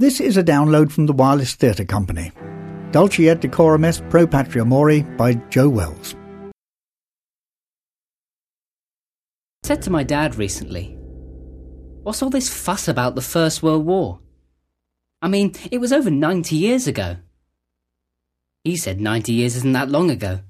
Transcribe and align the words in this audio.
This 0.00 0.18
is 0.18 0.38
a 0.38 0.42
download 0.42 0.90
from 0.90 1.04
the 1.04 1.12
Wireless 1.12 1.54
Theatre 1.56 1.84
Company. 1.84 2.32
Dulci 2.90 3.28
et 3.28 3.42
decorum 3.42 3.84
est 3.84 4.02
pro 4.08 4.26
patria 4.26 4.64
mori 4.64 5.02
by 5.02 5.34
Joe 5.50 5.68
Wells. 5.68 6.14
I 9.62 9.66
said 9.66 9.82
to 9.82 9.90
my 9.90 10.02
dad 10.02 10.36
recently, 10.36 10.96
What's 12.02 12.22
all 12.22 12.30
this 12.30 12.48
fuss 12.48 12.88
about 12.88 13.14
the 13.14 13.20
First 13.20 13.62
World 13.62 13.84
War? 13.84 14.20
I 15.20 15.28
mean, 15.28 15.52
it 15.70 15.82
was 15.82 15.92
over 15.92 16.10
90 16.10 16.56
years 16.56 16.86
ago. 16.86 17.18
He 18.64 18.78
said 18.78 19.02
90 19.02 19.34
years 19.34 19.56
isn't 19.56 19.72
that 19.72 19.90
long 19.90 20.10
ago. 20.10 20.40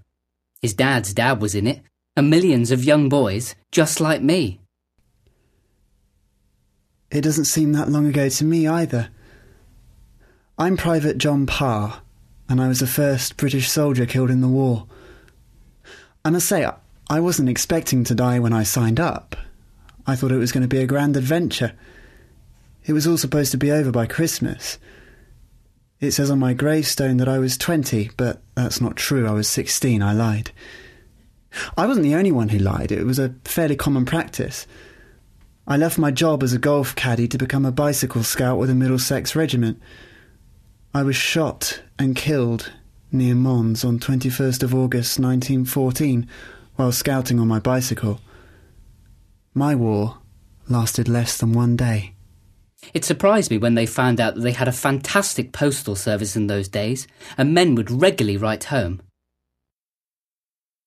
His 0.62 0.74
dad's 0.74 1.12
dad 1.12 1.42
was 1.42 1.56
in 1.56 1.66
it, 1.66 1.82
and 2.14 2.30
millions 2.30 2.70
of 2.70 2.84
young 2.84 3.08
boys, 3.08 3.56
just 3.72 4.00
like 4.00 4.22
me. 4.22 4.60
It 7.10 7.22
doesn't 7.22 7.46
seem 7.46 7.72
that 7.72 7.88
long 7.88 8.06
ago 8.06 8.28
to 8.28 8.44
me 8.44 8.68
either. 8.68 9.10
I'm 10.60 10.76
Private 10.76 11.16
John 11.16 11.46
Parr, 11.46 12.02
and 12.46 12.60
I 12.60 12.68
was 12.68 12.80
the 12.80 12.86
first 12.86 13.38
British 13.38 13.70
soldier 13.70 14.04
killed 14.04 14.28
in 14.28 14.42
the 14.42 14.46
war. 14.46 14.86
And 16.22 16.32
I 16.32 16.36
must 16.36 16.48
say, 16.48 16.68
I 17.08 17.18
wasn't 17.18 17.48
expecting 17.48 18.04
to 18.04 18.14
die 18.14 18.40
when 18.40 18.52
I 18.52 18.64
signed 18.64 19.00
up. 19.00 19.36
I 20.06 20.16
thought 20.16 20.32
it 20.32 20.36
was 20.36 20.52
going 20.52 20.60
to 20.60 20.68
be 20.68 20.82
a 20.82 20.86
grand 20.86 21.16
adventure. 21.16 21.72
It 22.84 22.92
was 22.92 23.06
all 23.06 23.16
supposed 23.16 23.52
to 23.52 23.56
be 23.56 23.72
over 23.72 23.90
by 23.90 24.04
Christmas. 24.04 24.78
It 25.98 26.10
says 26.10 26.30
on 26.30 26.38
my 26.38 26.52
gravestone 26.52 27.16
that 27.16 27.28
I 27.28 27.38
was 27.38 27.56
20, 27.56 28.10
but 28.18 28.42
that's 28.54 28.82
not 28.82 28.96
true. 28.96 29.26
I 29.26 29.32
was 29.32 29.48
16. 29.48 30.02
I 30.02 30.12
lied. 30.12 30.50
I 31.78 31.86
wasn't 31.86 32.04
the 32.04 32.16
only 32.16 32.32
one 32.32 32.50
who 32.50 32.58
lied. 32.58 32.92
It 32.92 33.06
was 33.06 33.18
a 33.18 33.34
fairly 33.46 33.76
common 33.76 34.04
practice. 34.04 34.66
I 35.66 35.78
left 35.78 35.96
my 35.96 36.10
job 36.10 36.42
as 36.42 36.52
a 36.52 36.58
golf 36.58 36.94
caddy 36.94 37.28
to 37.28 37.38
become 37.38 37.64
a 37.64 37.72
bicycle 37.72 38.24
scout 38.24 38.58
with 38.58 38.68
a 38.68 38.74
Middlesex 38.74 39.34
regiment. 39.34 39.80
I 40.92 41.04
was 41.04 41.14
shot 41.14 41.82
and 42.00 42.16
killed 42.16 42.72
near 43.12 43.36
Mons 43.36 43.84
on 43.84 44.00
21st 44.00 44.64
of 44.64 44.74
August 44.74 45.20
1914 45.20 46.28
while 46.74 46.90
scouting 46.90 47.38
on 47.38 47.46
my 47.46 47.60
bicycle. 47.60 48.20
My 49.54 49.76
war 49.76 50.18
lasted 50.68 51.08
less 51.08 51.36
than 51.36 51.52
one 51.52 51.76
day. 51.76 52.14
It 52.92 53.04
surprised 53.04 53.52
me 53.52 53.58
when 53.58 53.76
they 53.76 53.86
found 53.86 54.20
out 54.20 54.34
that 54.34 54.40
they 54.40 54.50
had 54.50 54.66
a 54.66 54.72
fantastic 54.72 55.52
postal 55.52 55.94
service 55.94 56.34
in 56.34 56.48
those 56.48 56.66
days, 56.66 57.06
and 57.38 57.54
men 57.54 57.76
would 57.76 57.90
regularly 57.90 58.36
write 58.36 58.64
home. 58.64 59.00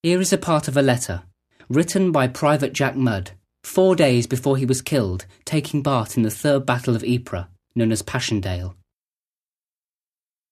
Here 0.01 0.19
is 0.19 0.33
a 0.33 0.37
part 0.37 0.67
of 0.67 0.75
a 0.75 0.81
letter, 0.81 1.23
written 1.69 2.11
by 2.11 2.27
Private 2.27 2.73
Jack 2.73 2.97
Mudd, 2.97 3.31
four 3.63 3.95
days 3.95 4.27
before 4.27 4.57
he 4.57 4.65
was 4.65 4.81
killed, 4.81 5.25
taking 5.45 5.81
part 5.81 6.17
in 6.17 6.23
the 6.23 6.31
Third 6.31 6.65
Battle 6.65 6.95
of 6.95 7.03
Ypres, 7.03 7.45
known 7.75 7.91
as 7.91 8.01
Passchendaele. 8.01 8.75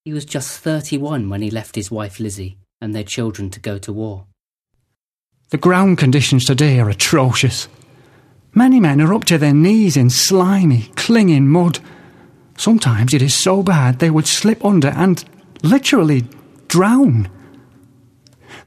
He 0.03 0.13
was 0.13 0.25
just 0.25 0.59
31 0.61 1.29
when 1.29 1.43
he 1.43 1.51
left 1.51 1.75
his 1.75 1.91
wife 1.91 2.19
Lizzie 2.19 2.57
and 2.81 2.95
their 2.95 3.03
children 3.03 3.51
to 3.51 3.59
go 3.59 3.77
to 3.77 3.93
war. 3.93 4.25
The 5.51 5.59
ground 5.59 5.99
conditions 5.99 6.43
today 6.43 6.79
are 6.79 6.89
atrocious. 6.89 7.67
Many 8.55 8.79
men 8.79 8.99
are 8.99 9.13
up 9.13 9.25
to 9.25 9.37
their 9.37 9.53
knees 9.53 9.95
in 9.95 10.09
slimy, 10.09 10.89
clinging 10.95 11.47
mud. 11.47 11.77
Sometimes 12.57 13.13
it 13.13 13.21
is 13.21 13.35
so 13.35 13.61
bad 13.61 13.99
they 13.99 14.09
would 14.09 14.25
slip 14.25 14.65
under 14.65 14.87
and 14.87 15.23
literally 15.61 16.25
drown. 16.67 17.29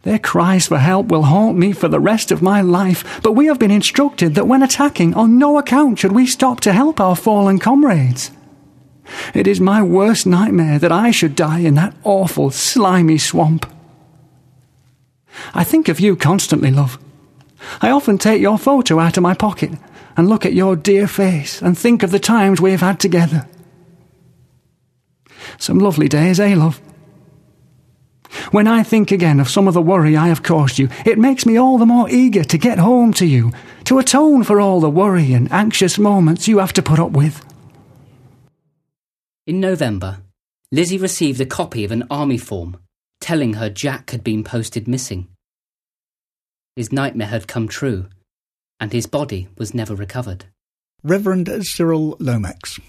Their 0.02 0.20
cries 0.20 0.68
for 0.68 0.78
help 0.78 1.08
will 1.08 1.24
haunt 1.24 1.58
me 1.58 1.72
for 1.72 1.88
the 1.88 1.98
rest 1.98 2.30
of 2.30 2.42
my 2.42 2.60
life, 2.60 3.20
but 3.24 3.32
we 3.32 3.46
have 3.46 3.58
been 3.58 3.72
instructed 3.72 4.36
that 4.36 4.46
when 4.46 4.62
attacking, 4.62 5.14
on 5.14 5.36
no 5.36 5.58
account 5.58 5.98
should 5.98 6.12
we 6.12 6.28
stop 6.28 6.60
to 6.60 6.72
help 6.72 7.00
our 7.00 7.16
fallen 7.16 7.58
comrades. 7.58 8.30
It 9.34 9.46
is 9.46 9.60
my 9.60 9.82
worst 9.82 10.26
nightmare 10.26 10.78
that 10.78 10.92
I 10.92 11.10
should 11.10 11.36
die 11.36 11.60
in 11.60 11.74
that 11.74 11.94
awful, 12.04 12.50
slimy 12.50 13.18
swamp. 13.18 13.70
I 15.54 15.64
think 15.64 15.88
of 15.88 16.00
you 16.00 16.16
constantly, 16.16 16.70
love. 16.70 16.98
I 17.80 17.90
often 17.90 18.18
take 18.18 18.40
your 18.40 18.58
photo 18.58 18.98
out 18.98 19.16
of 19.16 19.22
my 19.22 19.34
pocket 19.34 19.72
and 20.16 20.28
look 20.28 20.46
at 20.46 20.52
your 20.52 20.76
dear 20.76 21.06
face 21.06 21.60
and 21.60 21.76
think 21.76 22.02
of 22.02 22.10
the 22.10 22.18
times 22.18 22.60
we 22.60 22.70
have 22.70 22.80
had 22.80 23.00
together. 23.00 23.46
Some 25.58 25.78
lovely 25.78 26.08
days, 26.08 26.40
eh, 26.40 26.54
love? 26.54 26.80
When 28.50 28.66
I 28.66 28.82
think 28.82 29.10
again 29.10 29.40
of 29.40 29.48
some 29.48 29.68
of 29.68 29.74
the 29.74 29.82
worry 29.82 30.16
I 30.16 30.28
have 30.28 30.42
caused 30.42 30.78
you, 30.78 30.88
it 31.04 31.18
makes 31.18 31.46
me 31.46 31.56
all 31.56 31.78
the 31.78 31.86
more 31.86 32.08
eager 32.10 32.44
to 32.44 32.58
get 32.58 32.78
home 32.78 33.12
to 33.14 33.26
you, 33.26 33.52
to 33.84 33.98
atone 33.98 34.44
for 34.44 34.60
all 34.60 34.80
the 34.80 34.90
worry 34.90 35.32
and 35.32 35.50
anxious 35.52 35.98
moments 35.98 36.48
you 36.48 36.58
have 36.58 36.72
to 36.74 36.82
put 36.82 36.98
up 36.98 37.12
with. 37.12 37.44
In 39.46 39.60
November, 39.60 40.22
Lizzie 40.72 40.96
received 40.96 41.38
a 41.38 41.44
copy 41.44 41.84
of 41.84 41.92
an 41.92 42.04
army 42.08 42.38
form 42.38 42.78
telling 43.20 43.54
her 43.54 43.68
Jack 43.68 44.08
had 44.10 44.24
been 44.24 44.42
posted 44.42 44.88
missing. 44.88 45.28
His 46.76 46.90
nightmare 46.90 47.28
had 47.28 47.46
come 47.46 47.68
true, 47.68 48.06
and 48.80 48.90
his 48.90 49.06
body 49.06 49.48
was 49.58 49.74
never 49.74 49.94
recovered. 49.94 50.46
Reverend 51.02 51.50
Cyril 51.66 52.16
Lomax. 52.18 52.80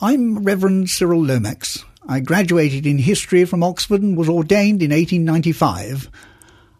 I'm 0.00 0.42
Reverend 0.44 0.88
Cyril 0.88 1.22
Lomax. 1.22 1.84
I 2.08 2.20
graduated 2.20 2.86
in 2.86 2.96
history 2.96 3.44
from 3.44 3.62
Oxford 3.62 4.00
and 4.00 4.16
was 4.16 4.30
ordained 4.30 4.82
in 4.82 4.92
1895. 4.92 6.10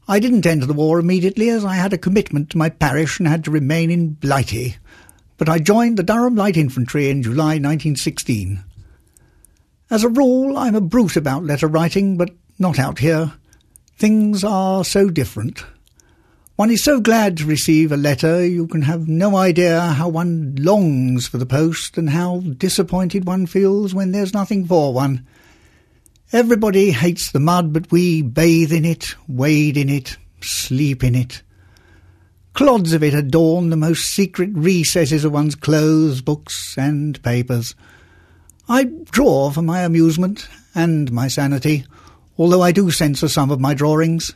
I 0.08 0.18
didn't 0.18 0.46
enter 0.46 0.64
the 0.64 0.72
war 0.72 0.98
immediately 0.98 1.50
as 1.50 1.66
I 1.66 1.74
had 1.74 1.92
a 1.92 1.98
commitment 1.98 2.48
to 2.50 2.58
my 2.58 2.70
parish 2.70 3.18
and 3.18 3.28
had 3.28 3.44
to 3.44 3.50
remain 3.50 3.90
in 3.90 4.14
Blighty 4.14 4.76
but 5.36 5.48
I 5.48 5.58
joined 5.58 5.96
the 5.96 6.02
Durham 6.02 6.36
Light 6.36 6.56
Infantry 6.56 7.10
in 7.10 7.22
July 7.22 7.58
1916. 7.58 8.62
As 9.90 10.04
a 10.04 10.08
rule, 10.08 10.56
I'm 10.56 10.74
a 10.74 10.80
brute 10.80 11.16
about 11.16 11.44
letter 11.44 11.66
writing, 11.66 12.16
but 12.16 12.30
not 12.58 12.78
out 12.78 12.98
here. 12.98 13.32
Things 13.96 14.44
are 14.44 14.84
so 14.84 15.08
different. 15.08 15.64
One 16.56 16.70
is 16.70 16.84
so 16.84 17.00
glad 17.00 17.36
to 17.38 17.46
receive 17.46 17.90
a 17.90 17.96
letter, 17.96 18.46
you 18.46 18.68
can 18.68 18.82
have 18.82 19.08
no 19.08 19.36
idea 19.36 19.80
how 19.80 20.08
one 20.08 20.54
longs 20.56 21.26
for 21.26 21.36
the 21.36 21.46
post 21.46 21.98
and 21.98 22.10
how 22.10 22.38
disappointed 22.40 23.26
one 23.26 23.46
feels 23.46 23.92
when 23.92 24.12
there's 24.12 24.32
nothing 24.32 24.64
for 24.64 24.94
one. 24.94 25.26
Everybody 26.32 26.92
hates 26.92 27.32
the 27.32 27.40
mud, 27.40 27.72
but 27.72 27.90
we 27.90 28.22
bathe 28.22 28.72
in 28.72 28.84
it, 28.84 29.16
wade 29.26 29.76
in 29.76 29.88
it, 29.88 30.16
sleep 30.40 31.02
in 31.02 31.16
it. 31.16 31.42
Clods 32.54 32.92
of 32.92 33.02
it 33.02 33.14
adorn 33.14 33.70
the 33.70 33.76
most 33.76 34.14
secret 34.14 34.48
recesses 34.52 35.24
of 35.24 35.32
one's 35.32 35.56
clothes, 35.56 36.20
books, 36.20 36.78
and 36.78 37.20
papers. 37.24 37.74
I 38.68 38.84
draw 38.84 39.50
for 39.50 39.60
my 39.60 39.80
amusement 39.80 40.48
and 40.72 41.10
my 41.10 41.26
sanity, 41.26 41.84
although 42.38 42.62
I 42.62 42.70
do 42.70 42.92
censor 42.92 43.28
some 43.28 43.50
of 43.50 43.58
my 43.58 43.74
drawings. 43.74 44.34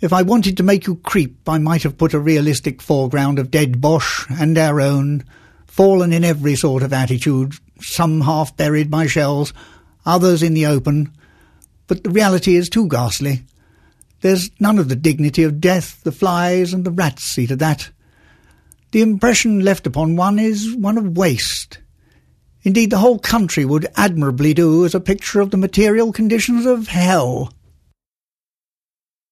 If 0.00 0.12
I 0.12 0.22
wanted 0.22 0.56
to 0.58 0.62
make 0.62 0.86
you 0.86 0.96
creep, 0.96 1.36
I 1.48 1.58
might 1.58 1.82
have 1.82 1.98
put 1.98 2.14
a 2.14 2.20
realistic 2.20 2.80
foreground 2.80 3.40
of 3.40 3.50
dead 3.50 3.80
Boche 3.80 4.26
and 4.30 4.56
our 4.56 4.80
own, 4.80 5.24
fallen 5.66 6.12
in 6.12 6.22
every 6.22 6.54
sort 6.54 6.84
of 6.84 6.92
attitude, 6.92 7.54
some 7.80 8.20
half 8.20 8.56
buried 8.56 8.88
by 8.88 9.08
shells, 9.08 9.52
others 10.04 10.44
in 10.44 10.54
the 10.54 10.66
open. 10.66 11.10
But 11.88 12.04
the 12.04 12.10
reality 12.10 12.54
is 12.54 12.68
too 12.68 12.86
ghastly. 12.86 13.42
There's 14.26 14.50
none 14.58 14.80
of 14.80 14.88
the 14.88 14.96
dignity 14.96 15.44
of 15.44 15.60
death, 15.60 16.02
the 16.02 16.10
flies 16.10 16.72
and 16.72 16.84
the 16.84 16.90
rats 16.90 17.22
see 17.22 17.46
to 17.46 17.54
that. 17.54 17.92
The 18.90 19.00
impression 19.00 19.60
left 19.60 19.86
upon 19.86 20.16
one 20.16 20.40
is 20.40 20.74
one 20.74 20.98
of 20.98 21.16
waste. 21.16 21.78
Indeed, 22.64 22.90
the 22.90 22.98
whole 22.98 23.20
country 23.20 23.64
would 23.64 23.86
admirably 23.94 24.52
do 24.52 24.84
as 24.84 24.96
a 24.96 25.00
picture 25.00 25.40
of 25.40 25.52
the 25.52 25.56
material 25.56 26.12
conditions 26.12 26.66
of 26.66 26.88
hell. 26.88 27.52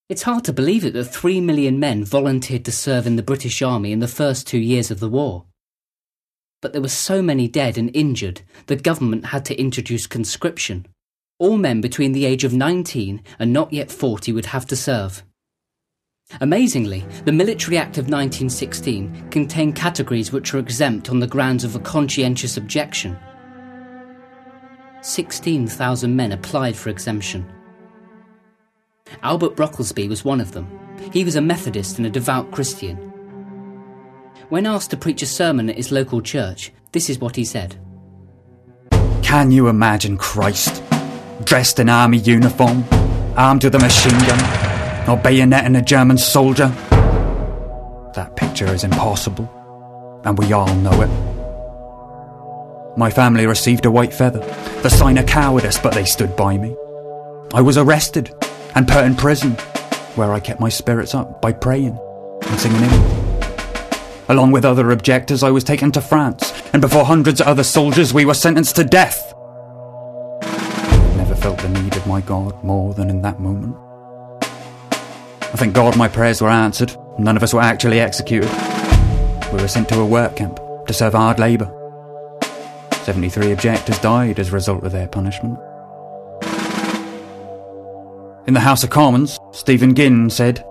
It's 0.08 0.22
hard 0.22 0.44
to 0.44 0.52
believe 0.52 0.84
it 0.84 0.92
that 0.92 1.06
three 1.06 1.40
million 1.40 1.80
men 1.80 2.04
volunteered 2.04 2.64
to 2.66 2.70
serve 2.70 3.04
in 3.04 3.16
the 3.16 3.22
British 3.24 3.62
Army 3.62 3.90
in 3.90 3.98
the 3.98 4.06
first 4.06 4.46
two 4.46 4.60
years 4.60 4.92
of 4.92 5.00
the 5.00 5.08
war. 5.08 5.46
But 6.62 6.72
there 6.72 6.82
were 6.82 6.86
so 6.86 7.20
many 7.20 7.48
dead 7.48 7.76
and 7.76 7.90
injured, 7.96 8.42
the 8.66 8.76
government 8.76 9.24
had 9.24 9.44
to 9.46 9.58
introduce 9.58 10.06
conscription 10.06 10.86
all 11.44 11.58
men 11.58 11.82
between 11.82 12.12
the 12.12 12.24
age 12.24 12.42
of 12.42 12.54
19 12.54 13.22
and 13.38 13.52
not 13.52 13.70
yet 13.70 13.90
40 13.90 14.32
would 14.32 14.46
have 14.46 14.64
to 14.64 14.74
serve. 14.74 15.22
Amazingly, 16.40 17.04
the 17.26 17.32
Military 17.32 17.76
Act 17.76 17.98
of 17.98 18.06
1916 18.06 19.28
contained 19.28 19.76
categories 19.76 20.32
which 20.32 20.54
were 20.54 20.58
exempt 20.58 21.10
on 21.10 21.20
the 21.20 21.26
grounds 21.26 21.62
of 21.62 21.76
a 21.76 21.80
conscientious 21.80 22.56
objection. 22.56 23.18
16,000 25.02 26.16
men 26.16 26.32
applied 26.32 26.74
for 26.74 26.88
exemption. 26.88 27.46
Albert 29.22 29.54
Brocklesby 29.54 30.08
was 30.08 30.24
one 30.24 30.40
of 30.40 30.52
them. 30.52 30.66
He 31.12 31.24
was 31.24 31.36
a 31.36 31.42
Methodist 31.42 31.98
and 31.98 32.06
a 32.06 32.10
devout 32.10 32.50
Christian. 32.52 32.96
When 34.48 34.64
asked 34.64 34.90
to 34.92 34.96
preach 34.96 35.20
a 35.20 35.26
sermon 35.26 35.68
at 35.68 35.76
his 35.76 35.92
local 35.92 36.22
church, 36.22 36.72
this 36.92 37.10
is 37.10 37.18
what 37.18 37.36
he 37.36 37.44
said 37.44 37.76
Can 39.22 39.50
you 39.50 39.68
imagine 39.68 40.16
Christ? 40.16 40.82
Dressed 41.44 41.78
in 41.78 41.88
army 41.88 42.18
uniform, 42.18 42.84
armed 43.36 43.64
with 43.64 43.74
a 43.74 43.78
machine 43.78 44.18
gun, 44.20 44.38
or 45.08 45.16
bayoneting 45.16 45.78
a 45.78 45.82
German 45.82 46.18
soldier. 46.18 46.68
That 48.14 48.36
picture 48.36 48.66
is 48.66 48.84
impossible, 48.84 49.48
and 50.24 50.38
we 50.38 50.52
all 50.52 50.74
know 50.76 51.02
it. 51.02 51.10
My 52.96 53.10
family 53.10 53.46
received 53.46 53.86
a 53.86 53.90
white 53.90 54.14
feather, 54.14 54.40
the 54.82 54.88
sign 54.88 55.18
of 55.18 55.26
cowardice, 55.26 55.78
but 55.78 55.94
they 55.94 56.04
stood 56.04 56.36
by 56.36 56.56
me. 56.56 56.76
I 57.52 57.60
was 57.60 57.76
arrested 57.76 58.32
and 58.74 58.88
put 58.88 59.04
in 59.04 59.16
prison, 59.16 59.52
where 60.14 60.32
I 60.32 60.40
kept 60.40 60.60
my 60.60 60.68
spirits 60.68 61.14
up 61.14 61.42
by 61.42 61.52
praying 61.52 61.98
and 62.42 62.60
singing 62.60 62.78
hymns. 62.78 63.24
Along 64.28 64.52
with 64.52 64.64
other 64.64 64.90
objectors, 64.90 65.42
I 65.42 65.50
was 65.50 65.64
taken 65.64 65.92
to 65.92 66.00
France, 66.00 66.52
and 66.72 66.80
before 66.80 67.04
hundreds 67.04 67.40
of 67.40 67.46
other 67.48 67.64
soldiers, 67.64 68.14
we 68.14 68.24
were 68.24 68.34
sentenced 68.34 68.76
to 68.76 68.84
death. 68.84 69.33
My 72.14 72.20
God 72.20 72.62
more 72.62 72.94
than 72.94 73.10
in 73.10 73.22
that 73.22 73.40
moment. 73.40 73.76
I 74.40 75.56
thank 75.56 75.74
God 75.74 75.96
my 75.96 76.06
prayers 76.06 76.40
were 76.40 76.48
answered. 76.48 76.96
None 77.18 77.36
of 77.36 77.42
us 77.42 77.52
were 77.52 77.60
actually 77.60 77.98
executed. 77.98 78.52
We 79.52 79.60
were 79.60 79.66
sent 79.66 79.88
to 79.88 79.98
a 79.98 80.06
work 80.06 80.36
camp 80.36 80.60
to 80.86 80.92
serve 80.92 81.14
hard 81.14 81.40
labour. 81.40 81.68
73 82.92 83.50
objectors 83.50 83.98
died 83.98 84.38
as 84.38 84.50
a 84.50 84.52
result 84.52 84.84
of 84.84 84.92
their 84.92 85.08
punishment. 85.08 85.58
In 88.46 88.54
the 88.54 88.60
House 88.60 88.84
of 88.84 88.90
Commons, 88.90 89.40
Stephen 89.50 89.92
Ginn 89.96 90.30
said, 90.30 90.64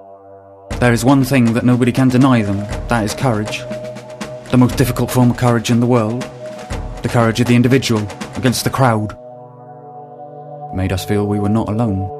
There 0.80 0.94
is 0.94 1.04
one 1.04 1.26
thing 1.26 1.52
that 1.56 1.66
nobody 1.66 1.92
can 1.92 2.08
deny 2.08 2.42
them, 2.42 2.60
that 2.88 3.04
is 3.04 3.14
courage. 3.14 3.60
The 4.52 4.58
most 4.58 4.78
difficult 4.78 5.12
form 5.12 5.32
of 5.32 5.36
courage 5.36 5.72
in 5.72 5.82
the 5.82 5.88
world. 5.88 6.22
The 7.02 7.10
courage 7.10 7.42
of 7.42 7.48
the 7.48 7.56
individual 7.56 8.08
against 8.38 8.64
the 8.64 8.70
crowd. 8.70 9.18
Made 10.74 10.92
us 10.92 11.06
feel 11.06 11.28
we 11.28 11.40
were 11.40 11.50
not 11.50 11.70
alone. 11.70 12.20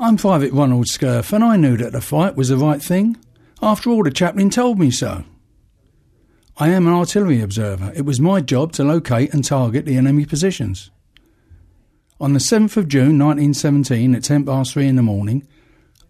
I'm 0.00 0.16
Private 0.16 0.52
Ronald 0.52 0.86
Scurf, 0.86 1.32
and 1.32 1.42
I 1.42 1.56
knew 1.56 1.76
that 1.76 1.90
the 1.90 2.00
fight 2.00 2.36
was 2.36 2.50
the 2.50 2.56
right 2.56 2.80
thing. 2.80 3.16
After 3.60 3.90
all, 3.90 4.04
the 4.04 4.12
chaplain 4.12 4.48
told 4.48 4.78
me 4.78 4.92
so. 4.92 5.24
I 6.56 6.68
am 6.68 6.86
an 6.86 6.92
artillery 6.92 7.42
observer. 7.42 7.92
It 7.96 8.04
was 8.04 8.20
my 8.20 8.40
job 8.40 8.72
to 8.74 8.84
locate 8.84 9.34
and 9.34 9.44
target 9.44 9.84
the 9.84 9.96
enemy 9.96 10.24
positions. 10.24 10.92
On 12.20 12.32
the 12.32 12.38
7th 12.38 12.76
of 12.76 12.86
June 12.86 13.18
1917 13.18 14.14
at 14.14 14.22
10 14.22 14.44
past 14.44 14.72
3 14.72 14.86
in 14.86 14.96
the 14.96 15.02
morning, 15.02 15.46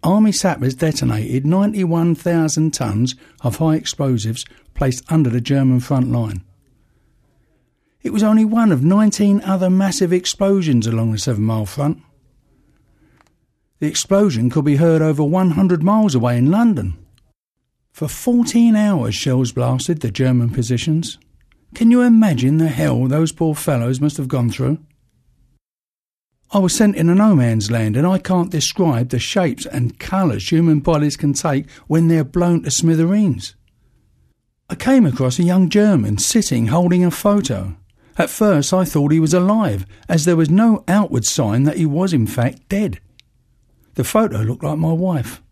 Army 0.02 0.32
sappers 0.32 0.74
detonated 0.74 1.44
91,000 1.44 2.72
tons 2.72 3.14
of 3.40 3.56
high 3.56 3.74
explosives 3.74 4.44
placed 4.74 5.04
under 5.10 5.28
the 5.28 5.40
German 5.40 5.80
front 5.80 6.12
line. 6.12 6.44
It 8.02 8.12
was 8.12 8.22
only 8.22 8.44
one 8.44 8.70
of 8.70 8.84
19 8.84 9.42
other 9.42 9.68
massive 9.68 10.12
explosions 10.12 10.86
along 10.86 11.12
the 11.12 11.18
Seven 11.18 11.42
Mile 11.42 11.66
Front. 11.66 12.00
The 13.80 13.88
explosion 13.88 14.50
could 14.50 14.64
be 14.64 14.76
heard 14.76 15.02
over 15.02 15.22
100 15.22 15.82
miles 15.82 16.14
away 16.14 16.36
in 16.36 16.50
London. 16.50 16.96
For 17.92 18.08
14 18.08 18.76
hours, 18.76 19.14
shells 19.14 19.52
blasted 19.52 20.00
the 20.00 20.10
German 20.10 20.50
positions. 20.50 21.18
Can 21.74 21.90
you 21.90 22.02
imagine 22.02 22.58
the 22.58 22.68
hell 22.68 23.06
those 23.06 23.32
poor 23.32 23.54
fellows 23.54 24.00
must 24.00 24.16
have 24.16 24.28
gone 24.28 24.50
through? 24.50 24.78
I 26.50 26.58
was 26.60 26.74
sent 26.74 26.96
in 26.96 27.10
a 27.10 27.14
no 27.14 27.34
man's 27.34 27.70
land, 27.70 27.94
and 27.94 28.06
I 28.06 28.18
can't 28.18 28.50
describe 28.50 29.10
the 29.10 29.18
shapes 29.18 29.66
and 29.66 29.98
colours 29.98 30.50
human 30.50 30.80
bodies 30.80 31.16
can 31.16 31.34
take 31.34 31.68
when 31.88 32.08
they're 32.08 32.24
blown 32.24 32.62
to 32.62 32.70
smithereens. 32.70 33.54
I 34.70 34.74
came 34.74 35.04
across 35.04 35.38
a 35.38 35.42
young 35.42 35.68
German 35.68 36.16
sitting 36.18 36.68
holding 36.68 37.04
a 37.04 37.10
photo. 37.10 37.76
At 38.16 38.30
first, 38.30 38.72
I 38.72 38.84
thought 38.84 39.12
he 39.12 39.20
was 39.20 39.34
alive, 39.34 39.84
as 40.08 40.24
there 40.24 40.36
was 40.36 40.48
no 40.48 40.84
outward 40.88 41.26
sign 41.26 41.64
that 41.64 41.76
he 41.76 41.86
was 41.86 42.14
in 42.14 42.26
fact 42.26 42.68
dead. 42.68 43.00
The 43.94 44.04
photo 44.04 44.38
looked 44.38 44.64
like 44.64 44.78
my 44.78 44.92
wife, 44.92 45.42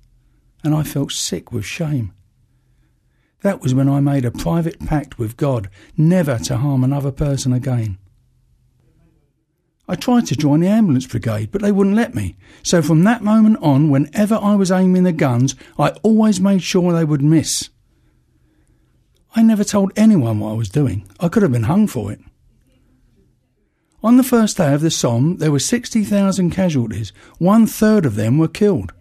and 0.65 0.75
I 0.75 0.83
felt 0.83 1.13
sick 1.13 1.53
with 1.53 1.65
shame. 1.65 2.13
That 3.43 3.61
was 3.61 3.75
when 3.75 3.89
I 3.89 4.01
made 4.01 4.25
a 4.25 4.31
private 4.31 4.81
pact 4.87 5.19
with 5.19 5.37
God 5.37 5.69
never 5.97 6.39
to 6.39 6.57
harm 6.57 6.83
another 6.83 7.13
person 7.13 7.53
again. 7.53 7.99
I 9.89 9.95
tried 9.95 10.27
to 10.27 10.37
join 10.37 10.61
the 10.61 10.69
ambulance 10.69 11.07
brigade, 11.07 11.51
but 11.53 11.63
they 11.63 11.71
wouldn't 11.71 11.97
let 11.97 12.15
me. 12.15 12.37
So 12.63 12.83
from 12.83 13.05
that 13.05 13.23
moment 13.23 13.59
on, 13.63 13.89
whenever 13.89 14.35
I 14.35 14.57
was 14.57 14.73
aiming 14.73 15.05
the 15.05 15.13
guns, 15.13 15.55
I 15.79 15.91
always 16.03 16.41
made 16.41 16.63
sure 16.63 16.93
they 16.93 17.05
would 17.05 17.23
miss. 17.23 17.71
I 19.37 19.43
never 19.43 19.65
told 19.65 19.93
anyone 19.97 20.41
what 20.41 20.51
I 20.51 20.55
was 20.55 20.71
doing. 20.71 21.07
I 21.21 21.29
could 21.29 21.43
have 21.43 21.53
been 21.53 21.65
hung 21.65 21.87
for 21.87 22.11
it. 22.11 22.21
On 24.03 24.17
the 24.17 24.23
first 24.23 24.57
day 24.57 24.73
of 24.73 24.81
the 24.81 24.91
Somme, 24.91 25.37
there 25.37 25.53
were 25.53 25.59
60,000 25.59 26.51
casualties. 26.51 27.13
One 27.39 27.67
third 27.67 28.07
of 28.07 28.15
them 28.15 28.39
were 28.39 28.49
killed. 28.49 28.93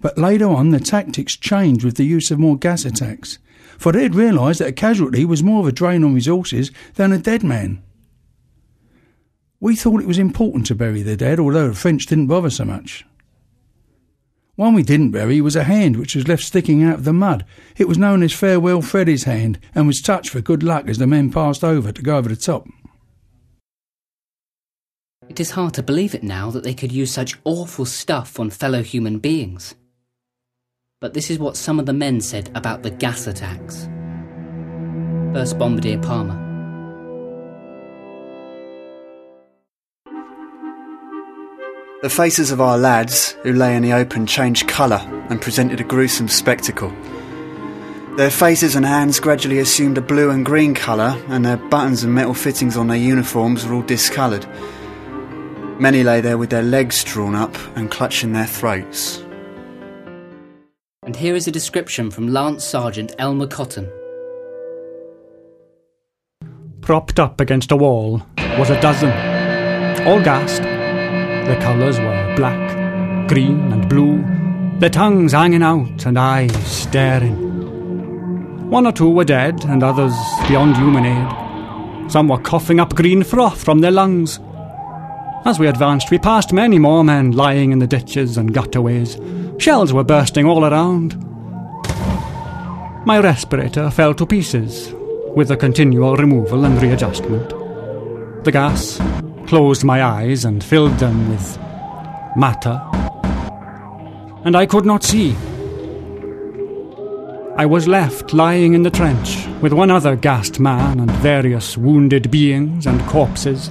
But 0.00 0.18
later 0.18 0.48
on, 0.48 0.70
the 0.70 0.80
tactics 0.80 1.36
changed 1.36 1.84
with 1.84 1.96
the 1.96 2.04
use 2.04 2.30
of 2.30 2.38
more 2.38 2.56
gas 2.56 2.84
attacks, 2.84 3.38
for 3.78 3.92
they 3.92 4.02
had 4.02 4.14
realised 4.14 4.60
that 4.60 4.68
a 4.68 4.72
casualty 4.72 5.24
was 5.24 5.42
more 5.42 5.60
of 5.60 5.66
a 5.66 5.72
drain 5.72 6.04
on 6.04 6.14
resources 6.14 6.70
than 6.94 7.12
a 7.12 7.18
dead 7.18 7.42
man. 7.42 7.82
We 9.60 9.74
thought 9.74 10.00
it 10.00 10.06
was 10.06 10.18
important 10.18 10.66
to 10.66 10.74
bury 10.74 11.02
the 11.02 11.16
dead, 11.16 11.40
although 11.40 11.68
the 11.68 11.74
French 11.74 12.06
didn't 12.06 12.28
bother 12.28 12.50
so 12.50 12.64
much. 12.64 13.04
One 14.54 14.74
we 14.74 14.82
didn't 14.82 15.12
bury 15.12 15.40
was 15.40 15.56
a 15.56 15.64
hand 15.64 15.96
which 15.96 16.16
was 16.16 16.26
left 16.26 16.42
sticking 16.42 16.82
out 16.82 16.96
of 16.96 17.04
the 17.04 17.12
mud. 17.12 17.44
It 17.76 17.86
was 17.86 17.98
known 17.98 18.22
as 18.22 18.32
Farewell 18.32 18.82
Freddy's 18.82 19.24
hand 19.24 19.58
and 19.74 19.86
was 19.86 20.00
touched 20.00 20.30
for 20.30 20.40
good 20.40 20.62
luck 20.62 20.88
as 20.88 20.98
the 20.98 21.06
men 21.06 21.30
passed 21.30 21.62
over 21.62 21.92
to 21.92 22.02
go 22.02 22.16
over 22.16 22.28
the 22.28 22.36
top. 22.36 22.66
It 25.28 25.38
is 25.38 25.52
hard 25.52 25.74
to 25.74 25.82
believe 25.82 26.14
it 26.14 26.22
now 26.22 26.50
that 26.50 26.64
they 26.64 26.74
could 26.74 26.90
use 26.90 27.12
such 27.12 27.38
awful 27.44 27.84
stuff 27.84 28.40
on 28.40 28.50
fellow 28.50 28.82
human 28.82 29.18
beings. 29.18 29.74
But 31.00 31.14
this 31.14 31.30
is 31.30 31.38
what 31.38 31.56
some 31.56 31.78
of 31.78 31.86
the 31.86 31.92
men 31.92 32.20
said 32.20 32.50
about 32.54 32.82
the 32.82 32.90
gas 32.90 33.26
attacks. 33.26 33.88
First 35.32 35.58
Bombardier 35.58 35.98
Palmer. 35.98 36.47
The 42.00 42.08
faces 42.08 42.52
of 42.52 42.60
our 42.60 42.78
lads, 42.78 43.32
who 43.42 43.52
lay 43.52 43.74
in 43.74 43.82
the 43.82 43.92
open, 43.92 44.24
changed 44.24 44.68
colour 44.68 45.00
and 45.30 45.42
presented 45.42 45.80
a 45.80 45.84
gruesome 45.84 46.28
spectacle. 46.28 46.94
Their 48.16 48.30
faces 48.30 48.76
and 48.76 48.86
hands 48.86 49.18
gradually 49.18 49.58
assumed 49.58 49.98
a 49.98 50.00
blue 50.00 50.30
and 50.30 50.46
green 50.46 50.74
colour, 50.74 51.20
and 51.26 51.44
their 51.44 51.56
buttons 51.56 52.04
and 52.04 52.14
metal 52.14 52.34
fittings 52.34 52.76
on 52.76 52.86
their 52.86 52.96
uniforms 52.96 53.66
were 53.66 53.74
all 53.74 53.82
discoloured. 53.82 54.46
Many 55.80 56.04
lay 56.04 56.20
there 56.20 56.38
with 56.38 56.50
their 56.50 56.62
legs 56.62 57.02
drawn 57.02 57.34
up 57.34 57.56
and 57.76 57.90
clutching 57.90 58.32
their 58.32 58.46
throats. 58.46 59.24
And 61.02 61.16
here 61.16 61.34
is 61.34 61.48
a 61.48 61.52
description 61.52 62.12
from 62.12 62.28
Lance 62.28 62.62
Sergeant 62.62 63.12
Elmer 63.18 63.48
Cotton. 63.48 63.90
Propped 66.80 67.18
up 67.18 67.40
against 67.40 67.72
a 67.72 67.76
wall 67.76 68.22
was 68.56 68.70
a 68.70 68.80
dozen, 68.80 69.10
all 70.06 70.22
gassed. 70.22 70.67
Their 71.48 71.60
colours 71.62 71.98
were 71.98 72.34
black, 72.36 73.26
green, 73.26 73.72
and 73.72 73.88
blue, 73.88 74.22
their 74.80 74.90
tongues 74.90 75.32
hanging 75.32 75.62
out 75.62 76.04
and 76.04 76.18
eyes 76.18 76.52
staring. 76.66 78.68
One 78.68 78.86
or 78.86 78.92
two 78.92 79.08
were 79.08 79.24
dead, 79.24 79.64
and 79.64 79.82
others 79.82 80.12
beyond 80.46 80.76
human 80.76 81.06
aid. 81.06 82.12
Some 82.12 82.28
were 82.28 82.36
coughing 82.36 82.80
up 82.80 82.94
green 82.94 83.24
froth 83.24 83.64
from 83.64 83.78
their 83.78 83.90
lungs. 83.90 84.38
As 85.46 85.58
we 85.58 85.68
advanced, 85.68 86.10
we 86.10 86.18
passed 86.18 86.52
many 86.52 86.78
more 86.78 87.02
men 87.02 87.32
lying 87.32 87.72
in 87.72 87.78
the 87.78 87.86
ditches 87.86 88.36
and 88.36 88.52
gutterways. 88.52 89.16
Shells 89.58 89.90
were 89.90 90.04
bursting 90.04 90.44
all 90.44 90.66
around. 90.66 91.16
My 93.06 93.20
respirator 93.20 93.90
fell 93.90 94.12
to 94.16 94.26
pieces, 94.26 94.92
with 95.34 95.48
the 95.48 95.56
continual 95.56 96.14
removal 96.14 96.66
and 96.66 96.82
readjustment. 96.82 97.48
The 98.44 98.52
gas 98.52 99.00
closed 99.48 99.82
my 99.82 100.02
eyes 100.02 100.44
and 100.44 100.62
filled 100.62 100.98
them 100.98 101.30
with 101.30 101.58
matter, 102.36 102.78
and 104.44 104.54
I 104.54 104.66
could 104.66 104.84
not 104.84 105.02
see. 105.02 105.34
I 107.56 107.64
was 107.64 107.88
left 107.88 108.34
lying 108.34 108.74
in 108.74 108.82
the 108.82 108.90
trench 108.90 109.46
with 109.62 109.72
one 109.72 109.90
other 109.90 110.16
gassed 110.16 110.60
man 110.60 111.00
and 111.00 111.10
various 111.12 111.78
wounded 111.78 112.30
beings 112.30 112.86
and 112.86 113.00
corpses 113.08 113.70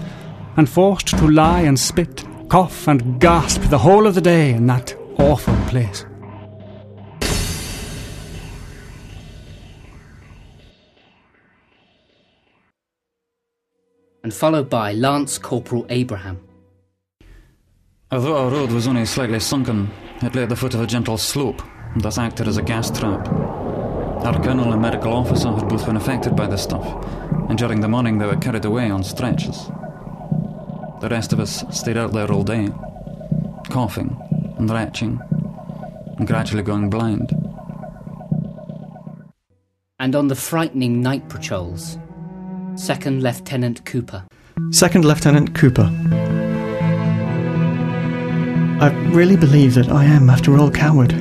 and 0.58 0.68
forced 0.68 1.10
to 1.10 1.28
lie 1.28 1.62
and 1.62 1.80
spit, 1.80 2.24
cough, 2.50 2.88
and 2.88 3.22
gasp 3.22 3.62
the 3.70 3.78
whole 3.78 4.08
of 4.08 4.16
the 4.16 4.22
day 4.22 4.50
in 4.54 4.66
that 4.66 4.96
awful 5.20 5.56
place. 5.68 6.06
And 14.28 14.34
followed 14.34 14.70
by 14.70 14.92
Lance 14.92 15.38
Corporal 15.38 15.86
Abraham. 15.88 16.42
Although 18.12 18.36
our 18.36 18.52
road 18.52 18.74
was 18.74 18.86
only 18.86 19.06
slightly 19.06 19.40
sunken, 19.40 19.90
it 20.22 20.36
lay 20.36 20.44
at 20.44 20.50
the 20.50 20.56
foot 20.58 20.74
of 20.74 20.82
a 20.82 20.86
gentle 20.86 21.18
slope, 21.18 21.62
and 21.94 22.02
thus 22.02 22.18
acted 22.18 22.46
as 22.46 22.58
a 22.58 22.62
gas 22.62 22.92
trap. 22.92 23.26
Our 23.30 24.44
colonel 24.44 24.74
and 24.74 24.82
medical 24.82 25.14
officer 25.14 25.50
had 25.50 25.70
both 25.70 25.86
been 25.86 25.96
affected 25.96 26.36
by 26.36 26.46
the 26.46 26.58
stuff, 26.58 26.86
and 27.48 27.58
during 27.58 27.80
the 27.80 27.88
morning 27.88 28.18
they 28.18 28.26
were 28.26 28.36
carried 28.36 28.66
away 28.66 28.90
on 28.90 29.02
stretchers. 29.02 29.68
The 31.00 31.08
rest 31.10 31.32
of 31.32 31.40
us 31.40 31.64
stayed 31.72 31.96
out 31.96 32.12
there 32.12 32.30
all 32.30 32.44
day. 32.44 32.68
coughing 33.70 34.14
and 34.58 34.70
retching 34.70 35.22
and 36.18 36.28
gradually 36.28 36.64
going 36.64 36.90
blind. 36.90 37.32
And 40.00 40.18
on 40.18 40.28
the 40.28 40.36
frightening 40.36 41.02
night 41.02 41.30
patrols, 41.30 41.98
Second 42.78 43.24
Lieutenant 43.24 43.84
Cooper. 43.86 44.24
Second 44.70 45.04
Lieutenant 45.04 45.56
Cooper. 45.56 45.90
I 48.80 48.90
really 49.10 49.36
believe 49.36 49.74
that 49.74 49.90
I 49.90 50.06
am, 50.06 50.30
after 50.30 50.56
all, 50.56 50.70
coward, 50.70 51.12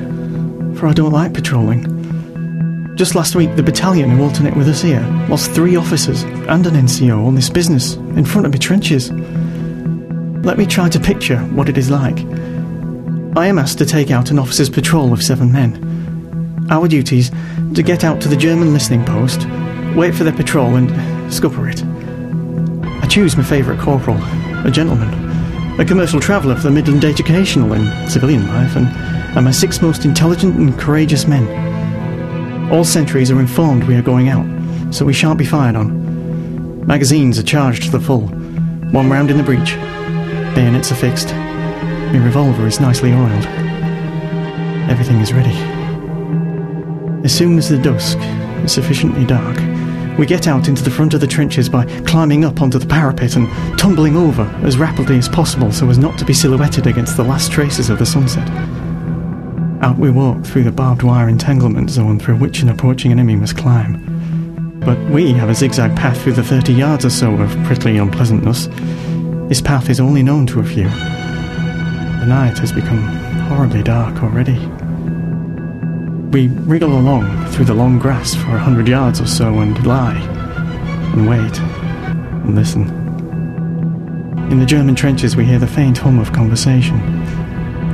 for 0.77 0.85
I 0.85 0.93
don't 0.93 1.11
like 1.11 1.33
patrolling. 1.33 2.95
Just 2.95 3.15
last 3.15 3.35
week, 3.35 3.55
the 3.55 3.63
battalion 3.63 4.11
who 4.11 4.21
alternate 4.21 4.55
with 4.55 4.67
us 4.67 4.83
here 4.83 5.01
lost 5.29 5.51
three 5.51 5.75
officers 5.75 6.21
and 6.21 6.67
an 6.67 6.75
NCO 6.75 7.25
on 7.25 7.33
this 7.33 7.49
business 7.49 7.95
in 7.95 8.23
front 8.23 8.45
of 8.45 8.53
my 8.53 8.59
trenches. 8.59 9.11
Let 9.11 10.59
me 10.59 10.67
try 10.67 10.89
to 10.89 10.99
picture 10.99 11.39
what 11.39 11.69
it 11.69 11.77
is 11.77 11.89
like. 11.89 12.19
I 13.35 13.47
am 13.47 13.57
asked 13.57 13.79
to 13.79 13.85
take 13.85 14.11
out 14.11 14.29
an 14.29 14.37
officer's 14.37 14.69
patrol 14.69 15.11
of 15.11 15.23
seven 15.23 15.51
men. 15.51 16.67
Our 16.69 16.87
duties 16.87 17.31
to 17.73 17.81
get 17.81 18.03
out 18.03 18.21
to 18.21 18.27
the 18.27 18.37
German 18.37 18.73
listening 18.73 19.03
post, 19.05 19.47
wait 19.95 20.13
for 20.13 20.23
their 20.23 20.33
patrol, 20.33 20.75
and 20.75 21.16
scupper 21.29 21.69
it. 21.69 21.83
I 23.03 23.07
choose 23.07 23.37
my 23.37 23.43
favourite 23.43 23.79
corporal, 23.79 24.17
a 24.65 24.71
gentleman, 24.71 25.79
a 25.79 25.85
commercial 25.85 26.19
traveller 26.19 26.55
for 26.55 26.63
the 26.63 26.71
Midland 26.71 27.05
educational 27.05 27.73
and 27.73 28.11
civilian 28.11 28.47
life, 28.47 28.75
and, 28.75 28.87
and 29.35 29.45
my 29.45 29.51
six 29.51 29.81
most 29.81 30.05
intelligent 30.05 30.55
and 30.55 30.77
courageous 30.79 31.27
men. 31.27 32.71
All 32.71 32.83
sentries 32.83 33.31
are 33.31 33.39
informed 33.39 33.83
we 33.83 33.95
are 33.95 34.01
going 34.01 34.29
out, 34.29 34.45
so 34.93 35.05
we 35.05 35.13
shan't 35.13 35.39
be 35.39 35.45
fired 35.45 35.75
on. 35.75 36.85
Magazines 36.85 37.37
are 37.37 37.43
charged 37.43 37.83
to 37.83 37.91
the 37.91 37.99
full, 37.99 38.27
one 38.91 39.09
round 39.09 39.29
in 39.29 39.37
the 39.37 39.43
breech. 39.43 39.75
Bayonets 40.55 40.91
are 40.91 40.95
fixed. 40.95 41.33
My 41.33 42.23
revolver 42.23 42.65
is 42.65 42.79
nicely 42.79 43.13
oiled. 43.13 43.45
Everything 44.89 45.17
is 45.19 45.33
ready. 45.33 45.55
As 47.23 47.35
soon 47.35 47.57
as 47.57 47.69
the 47.69 47.77
dusk 47.77 48.17
is 48.63 48.71
sufficiently 48.71 49.25
dark, 49.25 49.57
we 50.17 50.25
get 50.25 50.47
out 50.47 50.67
into 50.67 50.83
the 50.83 50.89
front 50.89 51.13
of 51.13 51.21
the 51.21 51.27
trenches 51.27 51.69
by 51.69 51.85
climbing 52.01 52.43
up 52.43 52.61
onto 52.61 52.79
the 52.79 52.87
parapet 52.87 53.35
and 53.35 53.47
tumbling 53.77 54.15
over 54.15 54.43
as 54.63 54.77
rapidly 54.77 55.17
as 55.17 55.29
possible 55.29 55.71
so 55.71 55.89
as 55.89 55.97
not 55.97 56.17
to 56.17 56.25
be 56.25 56.33
silhouetted 56.33 56.87
against 56.87 57.17
the 57.17 57.23
last 57.23 57.51
traces 57.51 57.89
of 57.89 57.99
the 57.99 58.05
sunset. 58.05 58.47
Out 59.83 59.99
we 59.99 60.09
walk 60.09 60.43
through 60.43 60.63
the 60.63 60.71
barbed 60.71 61.03
wire 61.03 61.29
entanglement 61.29 61.91
zone 61.91 62.19
through 62.19 62.37
which 62.37 62.63
an 62.63 62.69
approaching 62.69 63.11
enemy 63.11 63.35
must 63.35 63.57
climb. 63.57 64.03
But 64.79 64.97
we 65.11 65.33
have 65.33 65.49
a 65.49 65.55
zigzag 65.55 65.95
path 65.95 66.19
through 66.21 66.33
the 66.33 66.43
30 66.43 66.73
yards 66.73 67.05
or 67.05 67.11
so 67.11 67.35
of 67.35 67.51
prickly 67.65 67.97
unpleasantness. 67.97 68.67
This 69.49 69.61
path 69.61 69.89
is 69.89 69.99
only 69.99 70.23
known 70.23 70.47
to 70.47 70.61
a 70.61 70.65
few. 70.65 70.89
The 70.89 72.25
night 72.25 72.57
has 72.57 72.71
become 72.71 73.03
horribly 73.49 73.83
dark 73.83 74.23
already. 74.23 74.57
We 76.31 76.49
wriggle 76.49 76.99
along 76.99 77.47
through 77.47 77.65
the 77.65 77.73
long 77.73 77.99
grass 77.99 78.35
for 78.35 78.49
a 78.49 78.59
hundred 78.59 78.89
yards 78.89 79.21
or 79.21 79.27
so 79.27 79.59
and 79.59 79.87
lie, 79.87 80.17
and 81.13 81.27
wait, 81.27 81.59
and 81.59 82.53
listen. 82.53 82.83
In 84.51 84.59
the 84.59 84.65
German 84.65 84.93
trenches, 84.93 85.37
we 85.37 85.45
hear 85.45 85.57
the 85.57 85.67
faint 85.67 85.97
hum 85.97 86.19
of 86.19 86.33
conversation. 86.33 86.97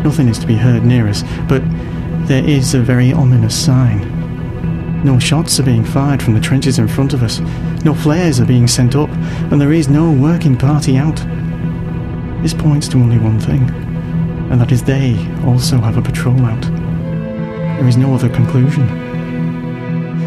Nothing 0.01 0.27
is 0.29 0.39
to 0.39 0.47
be 0.47 0.55
heard 0.55 0.83
near 0.83 1.07
us, 1.07 1.23
but 1.47 1.61
there 2.27 2.43
is 2.43 2.73
a 2.73 2.79
very 2.79 3.13
ominous 3.13 3.55
sign. 3.55 5.03
No 5.03 5.19
shots 5.19 5.59
are 5.59 5.63
being 5.63 5.85
fired 5.85 6.21
from 6.21 6.33
the 6.33 6.41
trenches 6.41 6.79
in 6.79 6.87
front 6.87 7.13
of 7.13 7.21
us, 7.21 7.39
no 7.85 7.93
flares 7.93 8.39
are 8.39 8.45
being 8.45 8.67
sent 8.67 8.95
up, 8.95 9.09
and 9.51 9.61
there 9.61 9.73
is 9.73 9.89
no 9.89 10.11
working 10.11 10.57
party 10.57 10.97
out. 10.97 11.17
This 12.41 12.55
points 12.55 12.87
to 12.89 12.97
only 12.97 13.19
one 13.19 13.39
thing, 13.39 13.61
and 14.49 14.59
that 14.59 14.71
is 14.71 14.81
they 14.81 15.15
also 15.45 15.77
have 15.77 15.97
a 15.97 16.01
patrol 16.01 16.43
out. 16.45 16.82
There 17.77 17.87
is 17.87 17.97
no 17.97 18.13
other 18.13 18.29
conclusion. 18.29 18.83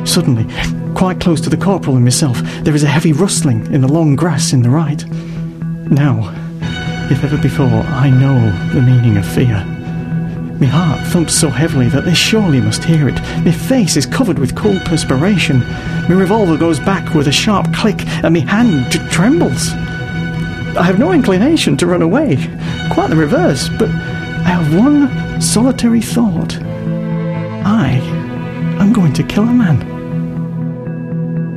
Suddenly, 0.07 0.47
quite 0.95 1.21
close 1.21 1.41
to 1.43 1.50
the 1.50 1.57
corporal 1.57 1.97
and 1.97 2.05
myself, 2.05 2.41
there 2.62 2.75
is 2.75 2.83
a 2.83 2.88
heavy 2.88 3.12
rustling 3.12 3.73
in 3.73 3.81
the 3.81 3.93
long 3.93 4.17
grass 4.17 4.53
in 4.53 4.62
the 4.62 4.71
right. 4.71 5.05
Now, 5.91 6.33
if 7.11 7.23
ever 7.23 7.38
before, 7.38 7.67
I 7.67 8.11
know 8.11 8.50
the 8.73 8.83
meaning 8.83 9.17
of 9.17 9.26
fear. 9.26 9.65
My 10.59 10.67
heart 10.67 11.07
thumps 11.09 11.35
so 11.35 11.50
heavily 11.50 11.88
that 11.91 12.05
they 12.05 12.15
surely 12.15 12.61
must 12.61 12.83
hear 12.83 13.09
it. 13.09 13.21
My 13.45 13.53
face 13.53 13.97
is 13.97 14.07
covered 14.07 14.38
with 14.38 14.57
cold 14.57 14.81
perspiration. 14.87 15.61
My 15.61 16.15
revolver 16.15 16.57
goes 16.57 16.81
back 16.81 17.15
with 17.15 17.29
a 17.29 17.33
sharp 17.33 17.73
click, 17.75 18.07
and 18.25 18.33
my 18.33 18.41
hand 18.41 18.91
t- 18.91 18.99
trembles. 19.11 19.73
I 20.76 20.83
have 20.83 20.99
no 20.99 21.12
inclination 21.12 21.76
to 21.76 21.87
run 21.87 22.03
away, 22.03 22.37
quite 22.91 23.11
the 23.11 23.17
reverse, 23.17 23.69
but 23.69 23.91
I 23.91 24.49
have 24.49 24.75
one 24.75 25.41
solitary 25.41 26.00
thought. 26.00 26.59
I 27.66 27.94
am 28.78 28.92
going 28.92 29.12
to 29.14 29.25
kill 29.25 29.42
a 29.42 29.52
man. 29.52 29.80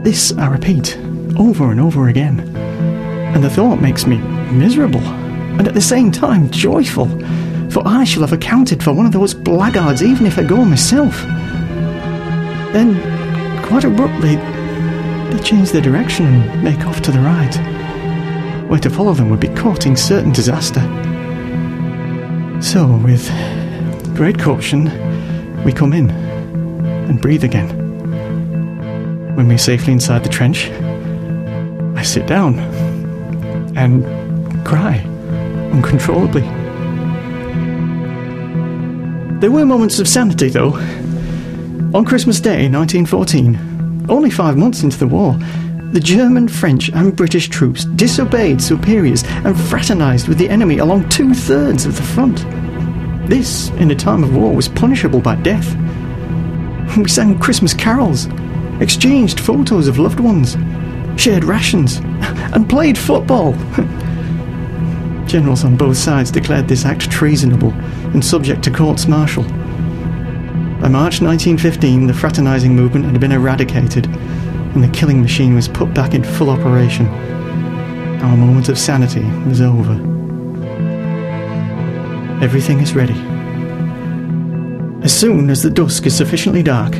This 0.01 0.33
I 0.33 0.47
repeat 0.47 0.97
over 1.37 1.69
and 1.69 1.79
over 1.79 2.07
again, 2.07 2.39
and 2.57 3.43
the 3.43 3.49
thought 3.49 3.79
makes 3.79 4.07
me 4.07 4.17
miserable 4.51 5.03
and 5.59 5.67
at 5.67 5.75
the 5.75 5.81
same 5.81 6.11
time 6.11 6.49
joyful, 6.49 7.05
for 7.69 7.87
I 7.87 8.05
shall 8.05 8.21
have 8.21 8.33
accounted 8.33 8.81
for 8.81 8.91
one 8.91 9.05
of 9.05 9.11
those 9.11 9.35
blackguards 9.35 10.01
even 10.01 10.25
if 10.25 10.39
I 10.39 10.43
go 10.43 10.65
myself. 10.65 11.21
Then, 12.73 12.95
quite 13.63 13.83
abruptly, 13.83 14.37
they 14.37 15.43
change 15.43 15.71
their 15.71 15.79
direction 15.79 16.25
and 16.25 16.63
make 16.63 16.87
off 16.87 17.03
to 17.03 17.11
the 17.11 17.19
right. 17.19 17.55
Where 18.67 18.79
to 18.79 18.89
follow 18.89 19.13
them 19.13 19.29
would 19.29 19.39
be 19.39 19.49
courting 19.49 19.95
certain 19.95 20.31
disaster. 20.31 20.81
So, 22.63 22.97
with 22.97 23.29
great 24.15 24.39
caution, 24.39 24.87
we 25.63 25.73
come 25.73 25.93
in 25.93 26.09
and 26.09 27.21
breathe 27.21 27.43
again. 27.43 27.69
When 29.35 29.47
we're 29.47 29.57
safely 29.57 29.93
inside 29.93 30.23
the 30.23 30.29
trench, 30.29 30.69
I 31.97 32.03
sit 32.03 32.27
down 32.27 32.59
and 33.77 34.03
cry 34.65 34.97
uncontrollably. 35.71 36.41
There 39.39 39.51
were 39.51 39.65
moments 39.65 39.99
of 39.99 40.07
sanity, 40.07 40.49
though. 40.49 40.73
On 41.93 42.05
Christmas 42.05 42.39
Day, 42.39 42.67
1914, 42.69 44.05
only 44.09 44.29
five 44.29 44.57
months 44.57 44.83
into 44.83 44.97
the 44.97 45.07
war, 45.07 45.33
the 45.91 45.99
German, 45.99 46.47
French, 46.47 46.89
and 46.89 47.15
British 47.15 47.47
troops 47.47 47.85
disobeyed 47.85 48.61
superiors 48.61 49.23
and 49.25 49.59
fraternised 49.59 50.27
with 50.27 50.37
the 50.37 50.49
enemy 50.49 50.77
along 50.77 51.09
two 51.09 51.33
thirds 51.33 51.85
of 51.85 51.95
the 51.95 52.03
front. 52.03 52.45
This, 53.29 53.69
in 53.77 53.91
a 53.91 53.95
time 53.95 54.23
of 54.23 54.35
war, 54.35 54.55
was 54.55 54.67
punishable 54.67 55.21
by 55.21 55.35
death. 55.35 55.75
We 56.97 57.07
sang 57.07 57.37
Christmas 57.37 57.75
carols, 57.75 58.25
exchanged 58.81 59.39
photos 59.39 59.87
of 59.87 59.99
loved 59.99 60.19
ones, 60.19 60.57
shared 61.15 61.43
rations, 61.43 61.97
and 62.53 62.67
played 62.67 62.97
football. 62.97 63.53
Generals 65.27 65.63
on 65.63 65.77
both 65.77 65.95
sides 65.95 66.31
declared 66.31 66.67
this 66.67 66.85
act 66.85 67.11
treasonable 67.11 67.71
and 68.13 68.25
subject 68.25 68.63
to 68.63 68.71
courts 68.71 69.07
martial. 69.07 69.43
By 69.43 70.87
March 70.87 71.21
1915, 71.21 72.07
the 72.07 72.15
fraternising 72.15 72.75
movement 72.75 73.05
had 73.05 73.19
been 73.21 73.31
eradicated 73.31 74.07
and 74.07 74.83
the 74.83 74.87
killing 74.87 75.21
machine 75.21 75.53
was 75.53 75.67
put 75.67 75.93
back 75.93 76.15
in 76.15 76.23
full 76.23 76.49
operation. 76.49 77.05
Our 78.23 78.35
moment 78.35 78.69
of 78.69 78.79
sanity 78.79 79.25
was 79.47 79.61
over. 79.61 80.18
Everything 82.41 82.79
is 82.79 82.95
ready. 82.95 83.19
As 85.03 85.17
soon 85.17 85.49
as 85.49 85.61
the 85.61 85.69
dusk 85.69 86.05
is 86.05 86.15
sufficiently 86.15 86.63
dark, 86.63 86.95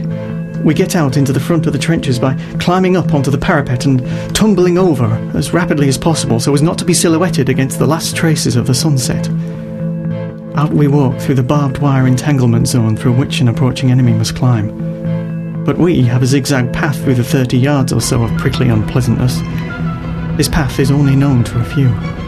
we 0.66 0.74
get 0.74 0.98
out 0.98 1.16
into 1.16 1.32
the 1.32 1.40
front 1.40 1.66
of 1.66 1.72
the 1.72 1.80
trenches 1.80 2.20
by 2.20 2.36
climbing 2.60 2.98
up 2.98 3.14
onto 3.14 3.32
the 3.32 3.38
parapet 3.38 3.86
and 3.86 4.06
tumbling 4.36 4.78
over 4.78 5.06
as 5.34 5.54
rapidly 5.54 5.88
as 5.88 5.98
possible 5.98 6.42
so 6.42 6.54
as 6.54 6.62
not 6.62 6.78
to 6.80 6.84
be 6.84 6.94
silhouetted 6.94 7.48
against 7.48 7.80
the 7.80 7.88
last 7.88 8.18
traces 8.18 8.58
of 8.58 8.68
the 8.68 8.74
sunset. 8.74 9.30
Out 10.58 10.74
we 10.74 10.90
walk 10.90 11.18
through 11.20 11.36
the 11.36 11.44
barbed 11.44 11.78
wire 11.78 12.06
entanglement 12.06 12.68
zone 12.68 12.98
through 12.98 13.14
which 13.14 13.40
an 13.40 13.48
approaching 13.48 13.92
enemy 13.92 14.12
must 14.12 14.36
climb. 14.36 15.64
But 15.64 15.78
we 15.78 16.02
have 16.02 16.22
a 16.22 16.28
zigzag 16.28 16.74
path 16.74 17.02
through 17.02 17.16
the 17.16 17.24
30 17.24 17.58
yards 17.58 17.94
or 17.94 18.02
so 18.02 18.24
of 18.24 18.38
prickly 18.38 18.68
unpleasantness. 18.68 19.40
This 20.36 20.50
path 20.50 20.80
is 20.80 20.92
only 20.92 21.16
known 21.16 21.46
to 21.46 21.60
a 21.62 21.64
few. 21.64 22.19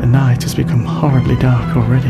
The 0.00 0.06
night 0.06 0.44
has 0.44 0.54
become 0.54 0.84
horribly 0.84 1.36
dark 1.36 1.76
already. 1.76 2.08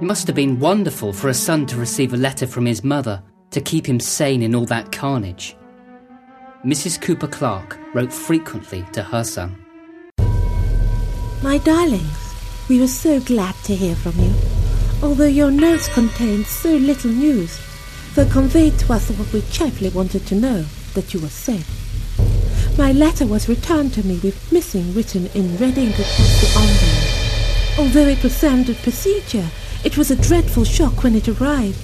It 0.00 0.06
must 0.06 0.26
have 0.26 0.34
been 0.34 0.58
wonderful 0.58 1.12
for 1.12 1.28
a 1.28 1.34
son 1.34 1.66
to 1.66 1.76
receive 1.76 2.14
a 2.14 2.16
letter 2.16 2.46
from 2.46 2.64
his 2.64 2.82
mother 2.82 3.22
to 3.50 3.60
keep 3.60 3.86
him 3.86 4.00
sane 4.00 4.42
in 4.42 4.54
all 4.54 4.64
that 4.66 4.90
carnage. 4.90 5.54
Mrs. 6.64 7.00
Cooper 7.00 7.26
Clark 7.26 7.78
wrote 7.94 8.12
frequently 8.12 8.84
to 8.92 9.02
her 9.02 9.24
son. 9.24 9.56
My 11.42 11.56
darlings, 11.56 12.34
we 12.68 12.78
were 12.78 12.86
so 12.86 13.18
glad 13.20 13.54
to 13.64 13.74
hear 13.74 13.96
from 13.96 14.12
you. 14.18 14.34
Although 15.02 15.24
your 15.24 15.50
notes 15.50 15.88
contained 15.88 16.44
so 16.44 16.74
little 16.74 17.12
news, 17.12 17.58
they 18.14 18.28
conveyed 18.28 18.78
to 18.80 18.92
us 18.92 19.10
what 19.12 19.32
we 19.32 19.40
chiefly 19.50 19.88
wanted 19.88 20.26
to 20.26 20.34
know, 20.34 20.66
that 20.92 21.14
you 21.14 21.20
were 21.20 21.28
safe. 21.28 21.66
My 22.76 22.92
letter 22.92 23.24
was 23.24 23.48
returned 23.48 23.94
to 23.94 24.06
me 24.06 24.20
with 24.22 24.52
missing 24.52 24.92
written 24.92 25.28
in 25.28 25.56
red 25.56 25.78
ink 25.78 25.94
across 25.94 26.40
the 26.42 26.58
envelope. 26.60 27.78
Although 27.78 28.10
it 28.10 28.22
was 28.22 28.36
standard 28.36 28.76
procedure, 28.82 29.48
it 29.82 29.96
was 29.96 30.10
a 30.10 30.22
dreadful 30.22 30.64
shock 30.64 31.02
when 31.02 31.14
it 31.14 31.26
arrived. 31.26 31.80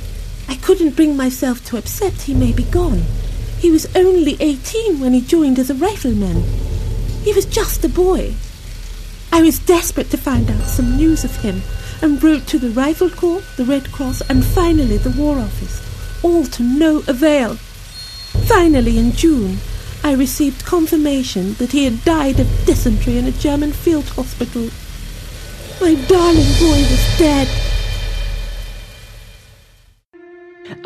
I 0.50 0.56
couldn't 0.56 0.96
bring 0.96 1.16
myself 1.16 1.64
to 1.66 1.78
accept 1.78 2.20
he 2.22 2.34
may 2.34 2.52
be 2.52 2.64
gone. 2.64 3.04
He 3.58 3.70
was 3.70 3.94
only 3.96 4.36
18 4.40 5.00
when 5.00 5.12
he 5.12 5.20
joined 5.20 5.58
as 5.58 5.70
a 5.70 5.74
rifleman. 5.74 6.42
He 7.22 7.32
was 7.32 7.46
just 7.46 7.84
a 7.84 7.88
boy. 7.88 8.34
I 9.32 9.42
was 9.42 9.58
desperate 9.58 10.10
to 10.10 10.16
find 10.16 10.50
out 10.50 10.66
some 10.66 10.96
news 10.96 11.24
of 11.24 11.36
him 11.36 11.62
and 12.00 12.22
wrote 12.22 12.46
to 12.48 12.58
the 12.58 12.70
Rifle 12.70 13.10
Corps, 13.10 13.42
the 13.56 13.64
Red 13.64 13.90
Cross, 13.90 14.20
and 14.28 14.44
finally 14.44 14.96
the 14.96 15.10
War 15.10 15.38
Office, 15.38 15.82
all 16.22 16.44
to 16.44 16.62
no 16.62 17.02
avail. 17.08 17.56
Finally, 18.46 18.98
in 18.98 19.12
June, 19.12 19.58
I 20.04 20.12
received 20.12 20.64
confirmation 20.64 21.54
that 21.54 21.72
he 21.72 21.84
had 21.84 22.04
died 22.04 22.38
of 22.38 22.64
dysentery 22.64 23.18
in 23.18 23.26
a 23.26 23.32
German 23.32 23.72
field 23.72 24.08
hospital. 24.10 24.70
My 25.80 25.94
darling 26.06 26.52
boy 26.60 26.80
was 26.88 27.18
dead. 27.18 27.48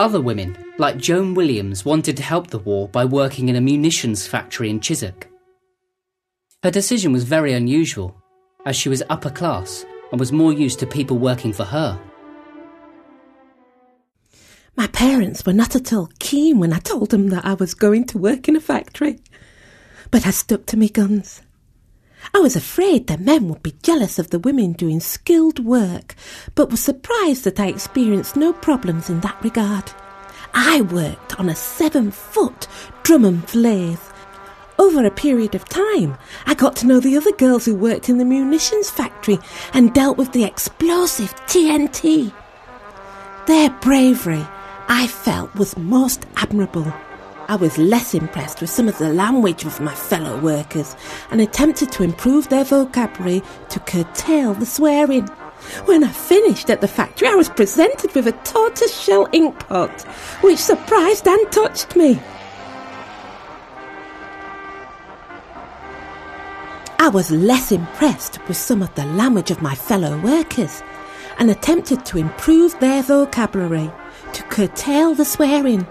Other 0.00 0.23
women, 0.23 0.57
like 0.78 0.97
Joan 0.97 1.35
Williams, 1.35 1.85
wanted 1.85 2.16
to 2.16 2.23
help 2.23 2.47
the 2.47 2.59
war 2.59 2.88
by 2.88 3.04
working 3.04 3.50
in 3.50 3.57
a 3.57 3.61
munitions 3.61 4.26
factory 4.26 4.71
in 4.71 4.80
Chiswick. 4.80 5.30
Her 6.62 6.71
decision 6.71 7.12
was 7.12 7.25
very 7.25 7.52
unusual, 7.52 8.16
as 8.64 8.76
she 8.76 8.88
was 8.88 9.02
upper 9.11 9.28
class 9.28 9.85
and 10.11 10.19
was 10.19 10.33
more 10.33 10.54
used 10.54 10.78
to 10.78 10.87
people 10.87 11.19
working 11.19 11.52
for 11.52 11.64
her. 11.64 12.00
My 14.75 14.87
parents 14.87 15.45
were 15.45 15.52
not 15.52 15.76
at 15.76 15.92
all 15.92 16.09
keen 16.19 16.59
when 16.59 16.73
I 16.73 16.78
told 16.78 17.11
them 17.11 17.28
that 17.28 17.45
I 17.45 17.52
was 17.52 17.75
going 17.75 18.07
to 18.07 18.16
work 18.16 18.49
in 18.49 18.57
a 18.57 18.61
factory, 18.61 19.21
but 20.11 20.26
I 20.26 20.30
stuck 20.30 20.64
to 20.69 20.78
my 20.78 20.87
guns. 20.87 21.42
I 22.35 22.39
was 22.39 22.57
afraid 22.57 23.07
the 23.07 23.19
men 23.19 23.49
would 23.49 23.62
be 23.62 23.77
jealous 23.83 24.19
of 24.19 24.31
the 24.31 24.39
women 24.39 24.73
doing 24.73 25.00
skilled 25.00 25.65
work, 25.65 26.15
but 26.55 26.71
was 26.71 26.81
surprised 26.81 27.45
that 27.45 27.61
I 27.61 27.69
experienced 27.69 28.37
no 28.37 28.53
problems 28.53 29.11
in 29.11 29.21
that 29.21 29.43
regard. 29.43 29.93
I 30.55 30.83
worked 30.83 31.39
on 31.39 31.49
a 31.49 31.57
seven 31.57 32.11
foot 32.11 32.67
drum 33.03 33.25
and 33.25 33.55
lathe. 33.55 34.00
Over 34.79 35.05
a 35.05 35.11
period 35.11 35.55
of 35.55 35.69
time, 35.69 36.17
I 36.47 36.55
got 36.55 36.75
to 36.77 36.87
know 36.87 37.00
the 37.00 37.17
other 37.17 37.33
girls 37.33 37.67
who 37.67 37.75
worked 37.75 38.09
in 38.09 38.19
the 38.19 38.25
munitions 38.25 38.91
factory 38.91 39.39
and 39.75 39.93
dealt 39.93 40.17
with 40.17 40.33
the 40.33 40.45
explosive 40.45 41.35
TNT. 41.47 42.33
Their 43.47 43.71
bravery, 43.81 44.47
I 44.89 45.07
felt, 45.07 45.55
was 45.55 45.77
most 45.77 46.25
admirable. 46.37 46.93
I 47.50 47.57
was 47.57 47.76
less 47.78 48.14
impressed 48.14 48.61
with 48.61 48.71
some 48.71 48.87
of 48.87 48.97
the 48.99 49.12
language 49.12 49.64
of 49.64 49.80
my 49.80 49.92
fellow 49.92 50.38
workers 50.38 50.95
and 51.33 51.40
attempted 51.40 51.90
to 51.90 52.04
improve 52.04 52.49
their 52.49 52.62
vocabulary 52.62 53.42
to 53.71 53.80
curtail 53.80 54.54
the 54.54 54.64
swearing. 54.64 55.26
When 55.87 56.04
I 56.04 56.12
finished 56.12 56.71
at 56.71 56.80
the 56.80 56.87
factory, 56.87 57.26
I 57.26 57.35
was 57.35 57.49
presented 57.49 58.14
with 58.14 58.28
a 58.28 58.33
tortoiseshell 58.45 59.26
ink 59.33 59.59
pot, 59.66 60.02
which 60.42 60.61
surprised 60.61 61.26
and 61.26 61.50
touched 61.50 61.97
me. 61.97 62.21
I 67.00 67.11
was 67.12 67.33
less 67.33 67.73
impressed 67.73 68.38
with 68.47 68.59
some 68.59 68.80
of 68.80 68.95
the 68.95 69.07
language 69.07 69.50
of 69.50 69.61
my 69.61 69.75
fellow 69.75 70.16
workers 70.21 70.85
and 71.40 71.50
attempted 71.50 72.07
to 72.07 72.19
improve 72.19 72.78
their 72.78 73.02
vocabulary 73.02 73.91
to 74.34 74.43
curtail 74.45 75.17
the 75.17 75.25
swearing. 75.25 75.84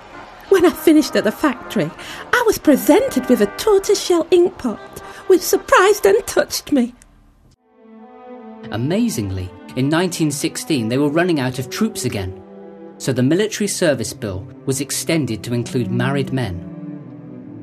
When 0.50 0.66
I 0.66 0.72
finished 0.72 1.16
at 1.16 1.24
the 1.24 1.32
factory, 1.32 1.90
I 2.34 2.44
was 2.46 2.58
presented 2.58 3.30
with 3.30 3.42
a 3.42 3.48
tortoiseshell 3.58 4.28
ink 4.32 4.58
pot, 4.58 5.00
which 5.28 5.42
surprised 5.42 6.06
and 6.06 6.26
touched 6.26 6.72
me. 6.72 6.96
Amazingly, 8.72 9.50
in 9.76 9.90
1916 9.90 10.90
they 10.90 10.98
were 10.98 11.10
running 11.10 11.40
out 11.40 11.60
of 11.60 11.70
troops 11.70 12.04
again, 12.04 12.42
so 12.98 13.14
the 13.14 13.24
military 13.24 13.68
service 13.68 14.12
bill 14.12 14.48
was 14.66 14.82
extended 14.82 15.44
to 15.44 15.54
include 15.54 15.92
married 15.92 16.34
men. 16.34 16.66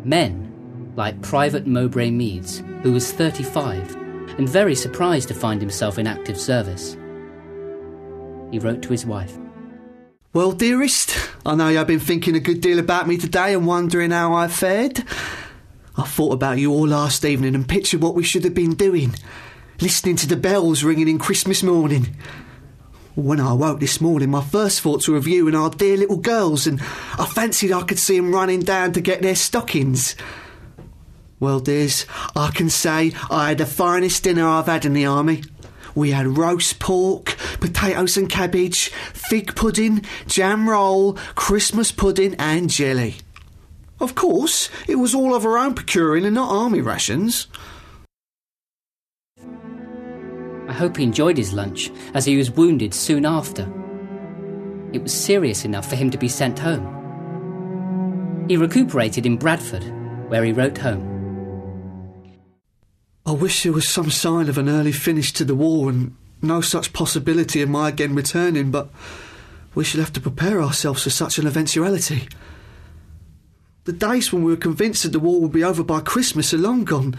Men 0.05 0.93
like 0.97 1.21
Private 1.23 1.67
Mowbray 1.67 2.11
Meads, 2.11 2.63
who 2.83 2.93
was 2.93 3.13
35 3.13 3.97
and 4.39 4.49
very 4.49 4.75
surprised 4.75 5.29
to 5.29 5.35
find 5.35 5.61
himself 5.61 5.99
in 5.99 6.07
active 6.07 6.39
service. 6.39 6.97
He 8.53 8.59
wrote 8.59 8.83
to 8.83 8.91
his 8.91 9.05
wife. 9.05 9.37
Well, 10.37 10.53
dearest, 10.53 11.17
I 11.47 11.55
know 11.55 11.71
you've 11.71 11.87
been 11.87 11.99
thinking 11.99 12.37
a 12.37 12.41
good 12.41 12.61
deal 12.61 12.79
about 12.79 13.09
me 13.09 13.17
today 13.17 13.55
and 13.55 13.67
wondering 13.67 14.11
how 14.11 14.35
I 14.35 14.49
fared. 14.49 15.03
I 15.97 16.03
thought 16.03 16.35
about 16.35 16.59
you 16.59 16.73
all 16.73 16.87
last 16.87 17.25
evening 17.25 17.55
and 17.55 17.67
pictured 17.67 18.03
what 18.03 18.15
we 18.15 18.23
should 18.23 18.45
have 18.45 18.53
been 18.53 18.75
doing, 18.75 19.15
listening 19.81 20.17
to 20.17 20.27
the 20.27 20.37
bells 20.37 20.85
ringing 20.85 21.09
in 21.09 21.19
Christmas 21.19 21.63
morning. 21.63 22.19
When 23.15 23.41
I 23.41 23.55
woke 23.55 23.81
this 23.81 23.99
morning, 23.99 24.31
my 24.31 24.43
first 24.43 24.83
thoughts 24.83 25.09
were 25.09 25.17
of 25.17 25.27
you 25.27 25.47
and 25.47 25.57
our 25.57 25.71
dear 25.71 25.97
little 25.97 26.19
girls, 26.19 26.67
and 26.67 26.83
I 27.19 27.25
fancied 27.25 27.73
I 27.73 27.85
could 27.85 27.99
see 27.99 28.19
'em 28.19 28.35
running 28.35 28.61
down 28.61 28.93
to 28.93 29.01
get 29.01 29.23
their 29.23 29.37
stockings. 29.37 30.17
Well, 31.41 31.61
dears, 31.61 32.05
I 32.37 32.51
can 32.51 32.69
say 32.69 33.15
I 33.31 33.49
had 33.49 33.59
the 33.59 33.65
finest 33.65 34.25
dinner 34.25 34.47
I've 34.47 34.67
had 34.67 34.85
in 34.85 34.93
the 34.93 35.07
army. 35.07 35.45
We 35.97 36.11
had 36.11 36.37
roast 36.37 36.79
pork, 36.79 37.37
potatoes 37.59 38.19
and 38.19 38.29
cabbage, 38.29 38.91
fig 38.91 39.57
pudding, 39.57 40.05
jam 40.27 40.69
roll, 40.69 41.15
Christmas 41.35 41.91
pudding, 41.91 42.35
and 42.39 42.69
jelly. 42.69 43.17
Of 43.99 44.15
course, 44.15 44.69
it 44.87 44.97
was 44.97 45.15
all 45.15 45.35
of 45.35 45.47
our 45.47 45.57
own 45.57 45.75
procuring 45.75 46.27
and 46.27 46.35
not 46.35 46.53
army 46.53 46.83
rations. 46.83 47.47
I 50.69 50.73
hope 50.73 50.99
he 50.99 51.03
enjoyed 51.03 51.39
his 51.39 51.55
lunch, 51.55 51.91
as 52.13 52.27
he 52.27 52.37
was 52.37 52.51
wounded 52.51 52.93
soon 52.93 53.25
after. 53.25 53.63
It 54.93 55.03
was 55.03 55.15
serious 55.15 55.65
enough 55.65 55.89
for 55.89 55.97
him 55.97 56.11
to 56.11 56.19
be 56.19 56.29
sent 56.29 56.59
home. 56.59 58.45
He 58.49 58.59
recuperated 58.59 59.25
in 59.25 59.39
Bradford, 59.39 59.85
where 60.29 60.45
he 60.45 60.53
wrote 60.53 60.77
home. 60.77 61.16
I 63.27 63.33
wish 63.33 63.65
there 63.65 63.73
was 63.73 63.89
some 63.89 64.09
sign 64.09 64.49
of 64.49 64.57
an 64.57 64.69
early 64.69 64.93
finish 64.93 65.33
to 65.33 65.45
the 65.45 65.57
war 65.57 65.91
and 65.91 66.17
no 66.41 66.61
such 66.61 66.93
possibility 66.93 67.61
of 67.61 67.69
my 67.69 67.89
again 67.89 68.15
returning, 68.15 68.71
but 68.71 68.89
we 69.75 69.83
shall 69.83 70.01
have 70.01 70.13
to 70.13 70.21
prepare 70.21 70.63
ourselves 70.63 71.03
for 71.03 71.11
such 71.11 71.37
an 71.37 71.47
eventuality. 71.47 72.29
The 73.83 73.93
days 73.93 74.33
when 74.33 74.45
we 74.45 74.53
were 74.53 74.57
convinced 74.57 75.03
that 75.03 75.09
the 75.09 75.19
war 75.19 75.41
would 75.41 75.51
be 75.51 75.65
over 75.65 75.83
by 75.83 76.01
Christmas 76.01 76.55
are 76.55 76.59
long 76.59 76.85
gone. 76.85 77.17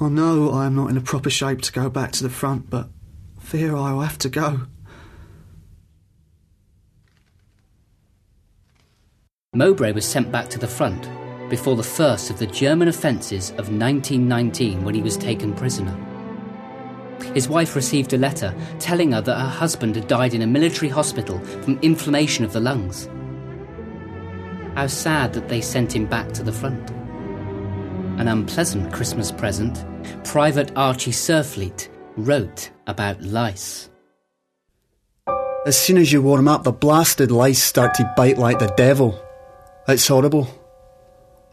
I 0.00 0.08
know 0.08 0.52
I 0.52 0.64
am 0.64 0.74
not 0.74 0.88
in 0.88 0.96
a 0.96 1.02
proper 1.02 1.28
shape 1.28 1.60
to 1.62 1.72
go 1.72 1.90
back 1.90 2.12
to 2.12 2.22
the 2.22 2.30
front, 2.30 2.70
but 2.70 2.88
fear 3.38 3.76
I 3.76 3.92
will 3.92 4.00
have 4.00 4.18
to 4.18 4.30
go. 4.30 4.62
Mowbray 9.52 9.92
was 9.92 10.06
sent 10.06 10.32
back 10.32 10.48
to 10.50 10.58
the 10.58 10.66
front 10.66 11.06
before 11.48 11.76
the 11.76 11.82
first 11.82 12.30
of 12.30 12.38
the 12.38 12.46
German 12.46 12.88
offences 12.88 13.50
of 13.50 13.70
1919 13.70 14.84
when 14.84 14.94
he 14.94 15.02
was 15.02 15.16
taken 15.16 15.54
prisoner. 15.54 15.96
His 17.34 17.48
wife 17.48 17.74
received 17.74 18.12
a 18.12 18.18
letter 18.18 18.54
telling 18.78 19.12
her 19.12 19.20
that 19.20 19.38
her 19.38 19.48
husband 19.48 19.96
had 19.96 20.08
died 20.08 20.34
in 20.34 20.42
a 20.42 20.46
military 20.46 20.88
hospital 20.88 21.38
from 21.62 21.78
inflammation 21.80 22.44
of 22.44 22.52
the 22.52 22.60
lungs. 22.60 23.08
How 24.74 24.86
sad 24.86 25.32
that 25.32 25.48
they 25.48 25.60
sent 25.60 25.94
him 25.94 26.06
back 26.06 26.32
to 26.32 26.42
the 26.42 26.52
front. 26.52 26.90
An 28.18 28.28
unpleasant 28.28 28.92
Christmas 28.92 29.30
present, 29.30 29.84
Private 30.24 30.72
Archie 30.76 31.12
Surfleet 31.12 31.88
wrote 32.16 32.70
about 32.86 33.22
lice. 33.22 33.90
As 35.66 35.78
soon 35.78 35.98
as 35.98 36.12
you 36.12 36.22
warm 36.22 36.48
up, 36.48 36.64
the 36.64 36.72
blasted 36.72 37.30
lice 37.30 37.62
start 37.62 37.94
to 37.94 38.12
bite 38.16 38.38
like 38.38 38.58
the 38.58 38.72
devil. 38.76 39.22
It's 39.86 40.06
horrible. 40.06 40.48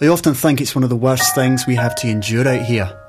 I 0.02 0.08
often 0.08 0.34
think 0.34 0.60
it's 0.60 0.76
one 0.76 0.84
of 0.84 0.90
the 0.90 0.96
worst 0.96 1.34
things 1.34 1.66
we 1.66 1.76
have 1.76 1.96
to 1.96 2.10
endure 2.10 2.46
out 2.46 2.66
here. 2.66 3.00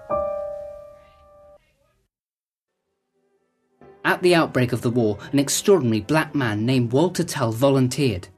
At 4.05 4.23
the 4.23 4.37
outbreak 4.37 4.73
of 4.73 4.83
the 4.83 4.91
war, 4.91 5.19
an 5.33 5.41
extraordinary 5.41 6.01
black 6.01 6.33
man 6.33 6.65
named 6.65 6.93
Walter 6.93 7.25
Tull 7.25 7.51
volunteered. 7.51 8.29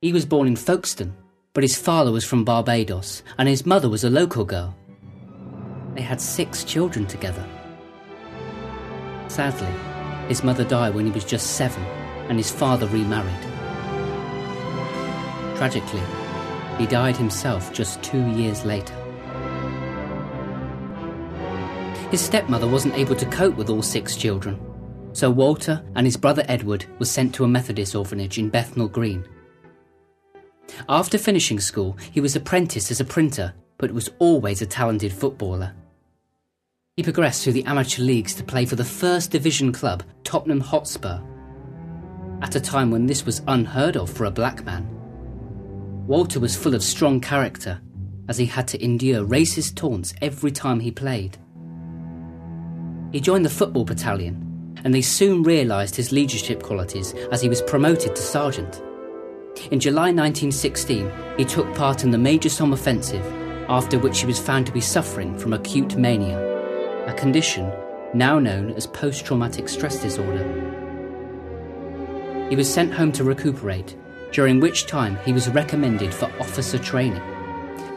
He 0.00 0.12
was 0.12 0.24
born 0.24 0.46
in 0.46 0.54
Folkestone, 0.54 1.16
but 1.54 1.64
his 1.64 1.76
father 1.76 2.12
was 2.12 2.24
from 2.24 2.44
Barbados 2.44 3.24
and 3.36 3.48
his 3.48 3.66
mother 3.66 3.88
was 3.88 4.04
a 4.04 4.10
local 4.10 4.44
girl. 4.44 4.76
They 5.94 6.02
had 6.02 6.20
six 6.20 6.62
children 6.62 7.06
together. 7.06 7.44
Sadly, 9.26 9.74
his 10.28 10.44
mother 10.44 10.62
died 10.62 10.94
when 10.94 11.06
he 11.06 11.10
was 11.10 11.24
just 11.24 11.56
seven 11.56 11.82
and 12.28 12.38
his 12.38 12.50
father 12.52 12.86
remarried. 12.86 13.34
Tragically, 15.56 16.02
he 16.78 16.86
died 16.86 17.16
himself 17.16 17.72
just 17.72 18.02
two 18.02 18.26
years 18.30 18.64
later. 18.64 18.94
His 22.10 22.20
stepmother 22.20 22.68
wasn't 22.68 22.94
able 22.94 23.16
to 23.16 23.26
cope 23.26 23.56
with 23.56 23.68
all 23.68 23.82
six 23.82 24.16
children, 24.16 24.60
so 25.12 25.30
Walter 25.30 25.82
and 25.94 26.06
his 26.06 26.16
brother 26.16 26.44
Edward 26.48 26.86
were 26.98 27.06
sent 27.06 27.34
to 27.34 27.44
a 27.44 27.48
Methodist 27.48 27.94
orphanage 27.94 28.38
in 28.38 28.48
Bethnal 28.48 28.88
Green. 28.88 29.26
After 30.88 31.18
finishing 31.18 31.60
school, 31.60 31.96
he 32.12 32.20
was 32.20 32.36
apprenticed 32.36 32.90
as 32.90 33.00
a 33.00 33.04
printer, 33.04 33.54
but 33.78 33.92
was 33.92 34.10
always 34.18 34.62
a 34.62 34.66
talented 34.66 35.12
footballer. 35.12 35.74
He 36.96 37.02
progressed 37.02 37.44
through 37.44 37.54
the 37.54 37.64
amateur 37.64 38.02
leagues 38.02 38.34
to 38.36 38.44
play 38.44 38.64
for 38.64 38.76
the 38.76 38.84
first 38.84 39.30
division 39.30 39.72
club, 39.72 40.02
Tottenham 40.24 40.60
Hotspur, 40.60 41.20
at 42.42 42.54
a 42.54 42.60
time 42.60 42.90
when 42.90 43.06
this 43.06 43.26
was 43.26 43.42
unheard 43.48 43.96
of 43.96 44.10
for 44.10 44.24
a 44.24 44.30
black 44.30 44.64
man. 44.64 44.95
Walter 46.06 46.38
was 46.38 46.54
full 46.54 46.76
of 46.76 46.84
strong 46.84 47.20
character, 47.20 47.80
as 48.28 48.38
he 48.38 48.46
had 48.46 48.68
to 48.68 48.84
endure 48.84 49.26
racist 49.26 49.74
taunts 49.74 50.14
every 50.22 50.52
time 50.52 50.78
he 50.78 50.92
played. 50.92 51.36
He 53.10 53.20
joined 53.20 53.44
the 53.44 53.50
football 53.50 53.84
battalion, 53.84 54.76
and 54.84 54.94
they 54.94 55.02
soon 55.02 55.42
realised 55.42 55.96
his 55.96 56.12
leadership 56.12 56.62
qualities 56.62 57.12
as 57.32 57.42
he 57.42 57.48
was 57.48 57.60
promoted 57.60 58.14
to 58.14 58.22
sergeant. 58.22 58.80
In 59.72 59.80
July 59.80 60.12
1916, 60.12 61.10
he 61.36 61.44
took 61.44 61.74
part 61.74 62.04
in 62.04 62.12
the 62.12 62.18
Major 62.18 62.50
Somme 62.50 62.72
offensive, 62.72 63.26
after 63.68 63.98
which 63.98 64.20
he 64.20 64.26
was 64.26 64.38
found 64.38 64.64
to 64.66 64.72
be 64.72 64.80
suffering 64.80 65.36
from 65.36 65.54
acute 65.54 65.96
mania, 65.96 66.38
a 67.08 67.14
condition 67.14 67.72
now 68.14 68.38
known 68.38 68.70
as 68.74 68.86
post 68.86 69.26
traumatic 69.26 69.68
stress 69.68 70.00
disorder. 70.00 70.44
He 72.48 72.54
was 72.54 72.72
sent 72.72 72.94
home 72.94 73.10
to 73.12 73.24
recuperate, 73.24 73.96
during 74.36 74.60
which 74.60 74.84
time 74.84 75.16
he 75.24 75.32
was 75.32 75.48
recommended 75.48 76.12
for 76.12 76.30
officer 76.38 76.78
training. 76.78 77.22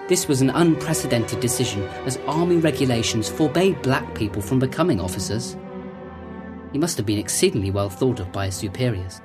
This 0.07 0.29
was 0.29 0.39
an 0.39 0.51
unprecedented 0.51 1.41
decision 1.41 1.83
as 2.05 2.15
army 2.27 2.55
regulations 2.55 3.27
forbade 3.27 3.81
black 3.81 4.15
people 4.15 4.41
from 4.41 4.57
becoming 4.57 5.01
officers. 5.01 5.57
He 6.71 6.77
must 6.77 6.95
have 6.95 7.05
been 7.05 7.19
exceedingly 7.19 7.71
well 7.71 7.89
thought 7.89 8.21
of 8.21 8.31
by 8.31 8.45
his 8.45 8.55
superiors. 8.55 9.19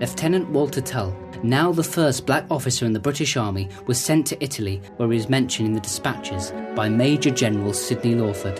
Lieutenant 0.00 0.48
Walter 0.48 0.80
Tull, 0.80 1.14
now 1.42 1.70
the 1.70 1.84
first 1.84 2.24
black 2.24 2.46
officer 2.50 2.86
in 2.86 2.94
the 2.94 2.98
British 2.98 3.36
Army, 3.36 3.68
was 3.86 4.00
sent 4.00 4.26
to 4.28 4.42
Italy 4.42 4.80
where 4.96 5.10
he 5.10 5.18
was 5.18 5.28
mentioned 5.28 5.68
in 5.68 5.74
the 5.74 5.80
dispatches 5.80 6.50
by 6.74 6.88
Major 6.88 7.30
General 7.30 7.74
Sidney 7.74 8.14
Lawford. 8.14 8.58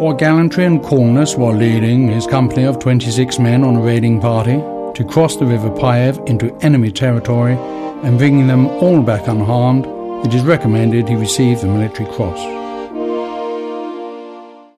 For 0.00 0.12
gallantry 0.12 0.64
and 0.64 0.82
coolness 0.82 1.36
while 1.36 1.54
leading 1.54 2.08
his 2.08 2.26
company 2.26 2.64
of 2.64 2.80
26 2.80 3.38
men 3.38 3.62
on 3.62 3.76
a 3.76 3.80
raiding 3.80 4.20
party 4.20 4.56
to 4.56 5.08
cross 5.08 5.36
the 5.36 5.46
River 5.46 5.70
Piave 5.70 6.28
into 6.28 6.52
enemy 6.62 6.90
territory 6.90 7.54
and 8.02 8.18
bringing 8.18 8.48
them 8.48 8.66
all 8.66 9.00
back 9.02 9.28
unharmed, 9.28 9.86
it 10.26 10.34
is 10.34 10.42
recommended 10.42 11.08
he 11.08 11.14
receive 11.14 11.60
the 11.60 11.68
Military 11.68 12.10
Cross. 12.10 12.40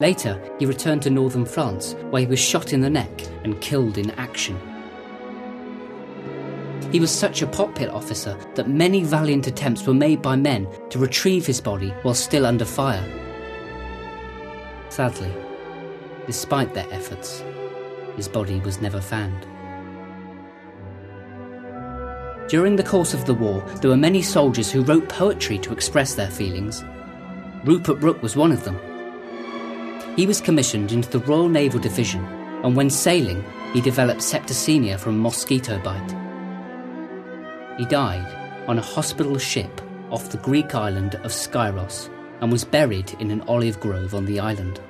Later, 0.00 0.38
he 0.58 0.66
returned 0.66 1.00
to 1.02 1.10
northern 1.10 1.46
France, 1.46 1.94
where 2.10 2.20
he 2.20 2.28
was 2.28 2.38
shot 2.38 2.74
in 2.74 2.82
the 2.82 2.90
neck 2.90 3.22
and 3.42 3.58
killed 3.62 3.96
in 3.96 4.10
action. 4.12 4.60
He 6.92 7.00
was 7.00 7.10
such 7.10 7.40
a 7.40 7.46
pot-pit 7.46 7.88
officer 7.88 8.36
that 8.54 8.68
many 8.68 9.02
valiant 9.02 9.46
attempts 9.46 9.86
were 9.86 9.94
made 9.94 10.20
by 10.20 10.36
men 10.36 10.68
to 10.90 10.98
retrieve 10.98 11.46
his 11.46 11.62
body 11.62 11.88
while 12.02 12.14
still 12.14 12.44
under 12.44 12.66
fire. 12.66 13.25
Sadly, 14.96 15.30
despite 16.24 16.72
their 16.72 16.90
efforts, 16.90 17.44
his 18.16 18.28
body 18.28 18.60
was 18.60 18.80
never 18.80 18.98
found. 18.98 19.46
During 22.48 22.76
the 22.76 22.82
course 22.82 23.12
of 23.12 23.26
the 23.26 23.34
war, 23.34 23.60
there 23.82 23.90
were 23.90 23.96
many 23.98 24.22
soldiers 24.22 24.72
who 24.72 24.80
wrote 24.84 25.06
poetry 25.10 25.58
to 25.58 25.74
express 25.74 26.14
their 26.14 26.30
feelings. 26.30 26.82
Rupert 27.66 28.00
Brooke 28.00 28.22
was 28.22 28.36
one 28.36 28.50
of 28.52 28.64
them. 28.64 28.80
He 30.16 30.26
was 30.26 30.40
commissioned 30.40 30.92
into 30.92 31.10
the 31.10 31.26
Royal 31.26 31.50
Naval 31.50 31.78
Division, 31.78 32.24
and 32.64 32.74
when 32.74 32.88
sailing, 32.88 33.44
he 33.74 33.82
developed 33.82 34.22
septicemia 34.22 34.98
from 34.98 35.20
mosquito 35.20 35.78
bite. 35.80 36.16
He 37.76 37.84
died 37.84 38.64
on 38.66 38.78
a 38.78 38.88
hospital 38.96 39.36
ship 39.36 39.82
off 40.10 40.30
the 40.30 40.38
Greek 40.38 40.74
island 40.74 41.16
of 41.16 41.32
Skyros 41.32 42.08
and 42.40 42.52
was 42.52 42.64
buried 42.64 43.14
in 43.20 43.30
an 43.30 43.42
olive 43.42 43.80
grove 43.80 44.14
on 44.14 44.24
the 44.24 44.40
island. 44.40 44.80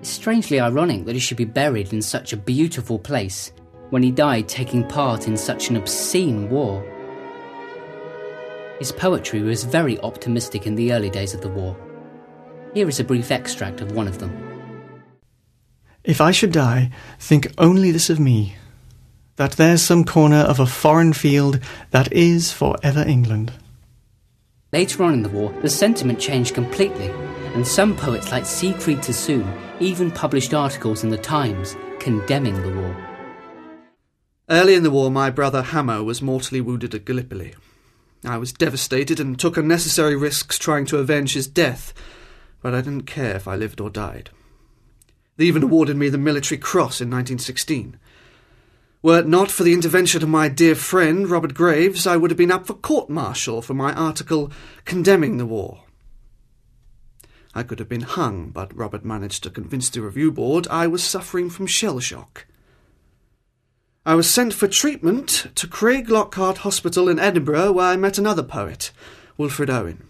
It's 0.00 0.10
strangely 0.10 0.60
ironic 0.60 1.04
that 1.04 1.14
he 1.14 1.20
should 1.20 1.36
be 1.36 1.44
buried 1.44 1.92
in 1.92 2.02
such 2.02 2.32
a 2.32 2.36
beautiful 2.36 2.98
place 2.98 3.52
when 3.90 4.02
he 4.02 4.10
died 4.10 4.48
taking 4.48 4.86
part 4.88 5.28
in 5.28 5.36
such 5.36 5.70
an 5.70 5.76
obscene 5.76 6.50
war. 6.50 6.82
His 8.78 8.90
poetry 8.90 9.42
was 9.42 9.64
very 9.64 10.00
optimistic 10.00 10.66
in 10.66 10.74
the 10.74 10.92
early 10.92 11.10
days 11.10 11.34
of 11.34 11.40
the 11.40 11.48
war. 11.48 11.76
Here 12.74 12.88
is 12.88 12.98
a 12.98 13.04
brief 13.04 13.30
extract 13.30 13.80
of 13.80 13.92
one 13.92 14.08
of 14.08 14.18
them. 14.18 14.32
If 16.04 16.20
I 16.20 16.32
should 16.32 16.52
die, 16.52 16.90
think 17.20 17.52
only 17.58 17.92
this 17.92 18.10
of 18.10 18.18
me 18.18 18.56
that 19.36 19.52
there's 19.52 19.82
some 19.82 20.04
corner 20.04 20.38
of 20.38 20.58
a 20.58 20.66
foreign 20.66 21.12
field 21.12 21.60
that 21.90 22.12
is 22.12 22.52
for 22.52 22.76
ever 22.82 23.02
England. 23.06 23.52
Later 24.72 25.02
on 25.02 25.12
in 25.12 25.22
the 25.22 25.28
war, 25.28 25.52
the 25.60 25.68
sentiment 25.68 26.18
changed 26.18 26.54
completely, 26.54 27.10
and 27.54 27.66
some 27.66 27.94
poets 27.94 28.32
like 28.32 28.46
Siegfried 28.46 29.04
Sassoon 29.04 29.46
even 29.80 30.10
published 30.10 30.54
articles 30.54 31.04
in 31.04 31.10
the 31.10 31.18
Times 31.18 31.76
condemning 31.98 32.60
the 32.62 32.74
war. 32.80 32.96
Early 34.48 34.74
in 34.74 34.82
the 34.82 34.90
war, 34.90 35.10
my 35.10 35.28
brother 35.28 35.60
Hamo 35.60 36.02
was 36.02 36.22
mortally 36.22 36.62
wounded 36.62 36.94
at 36.94 37.04
Gallipoli. 37.04 37.54
I 38.24 38.38
was 38.38 38.52
devastated 38.52 39.20
and 39.20 39.38
took 39.38 39.58
unnecessary 39.58 40.16
risks 40.16 40.58
trying 40.58 40.86
to 40.86 40.98
avenge 40.98 41.34
his 41.34 41.46
death, 41.46 41.92
but 42.62 42.74
I 42.74 42.80
didn't 42.80 43.06
care 43.06 43.36
if 43.36 43.46
I 43.46 43.56
lived 43.56 43.78
or 43.78 43.90
died. 43.90 44.30
They 45.36 45.44
even 45.44 45.64
awarded 45.64 45.98
me 45.98 46.08
the 46.08 46.16
Military 46.16 46.58
Cross 46.58 47.02
in 47.02 47.10
1916. 47.10 47.98
Were 49.02 49.18
it 49.18 49.26
not 49.26 49.50
for 49.50 49.64
the 49.64 49.72
intervention 49.72 50.22
of 50.22 50.28
my 50.28 50.48
dear 50.48 50.76
friend 50.76 51.28
Robert 51.28 51.54
Graves, 51.54 52.06
I 52.06 52.16
would 52.16 52.30
have 52.30 52.38
been 52.38 52.52
up 52.52 52.66
for 52.66 52.74
court 52.74 53.10
martial 53.10 53.60
for 53.60 53.74
my 53.74 53.92
article 53.92 54.52
condemning 54.84 55.38
the 55.38 55.46
war. 55.46 55.82
I 57.52 57.64
could 57.64 57.80
have 57.80 57.88
been 57.88 58.02
hung, 58.02 58.50
but 58.50 58.74
Robert 58.76 59.04
managed 59.04 59.42
to 59.42 59.50
convince 59.50 59.90
the 59.90 60.02
review 60.02 60.30
board 60.30 60.68
I 60.68 60.86
was 60.86 61.02
suffering 61.02 61.50
from 61.50 61.66
shell 61.66 61.98
shock. 61.98 62.46
I 64.06 64.14
was 64.14 64.30
sent 64.30 64.54
for 64.54 64.68
treatment 64.68 65.48
to 65.56 65.66
Craiglockhart 65.66 66.58
Hospital 66.58 67.08
in 67.08 67.18
Edinburgh, 67.18 67.72
where 67.72 67.86
I 67.86 67.96
met 67.96 68.18
another 68.18 68.42
poet, 68.44 68.92
Wilfred 69.36 69.68
Owen. 69.68 70.06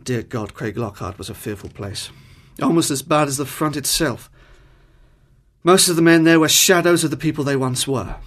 Dear 0.00 0.22
God, 0.22 0.52
Craiglockhart 0.52 1.16
was 1.16 1.30
a 1.30 1.34
fearful 1.34 1.70
place, 1.70 2.10
almost 2.60 2.90
as 2.90 3.02
bad 3.02 3.28
as 3.28 3.36
the 3.36 3.46
front 3.46 3.76
itself. 3.76 4.30
Most 5.66 5.88
of 5.88 5.96
the 5.96 6.02
men 6.02 6.22
there 6.22 6.38
were 6.38 6.48
shadows 6.48 7.02
of 7.02 7.10
the 7.10 7.16
people 7.16 7.42
they 7.42 7.56
once 7.56 7.88
were. 7.88 8.18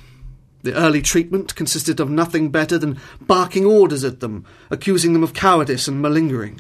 The 0.64 0.74
early 0.74 1.02
treatment 1.02 1.56
consisted 1.56 2.02
of 2.02 2.10
nothing 2.10 2.52
better 2.52 2.78
than 2.78 3.00
barking 3.22 3.66
orders 3.66 4.04
at 4.04 4.20
them, 4.20 4.44
accusing 4.70 5.14
them 5.14 5.24
of 5.24 5.34
cowardice 5.34 5.88
and 5.88 6.02
malingering. 6.02 6.60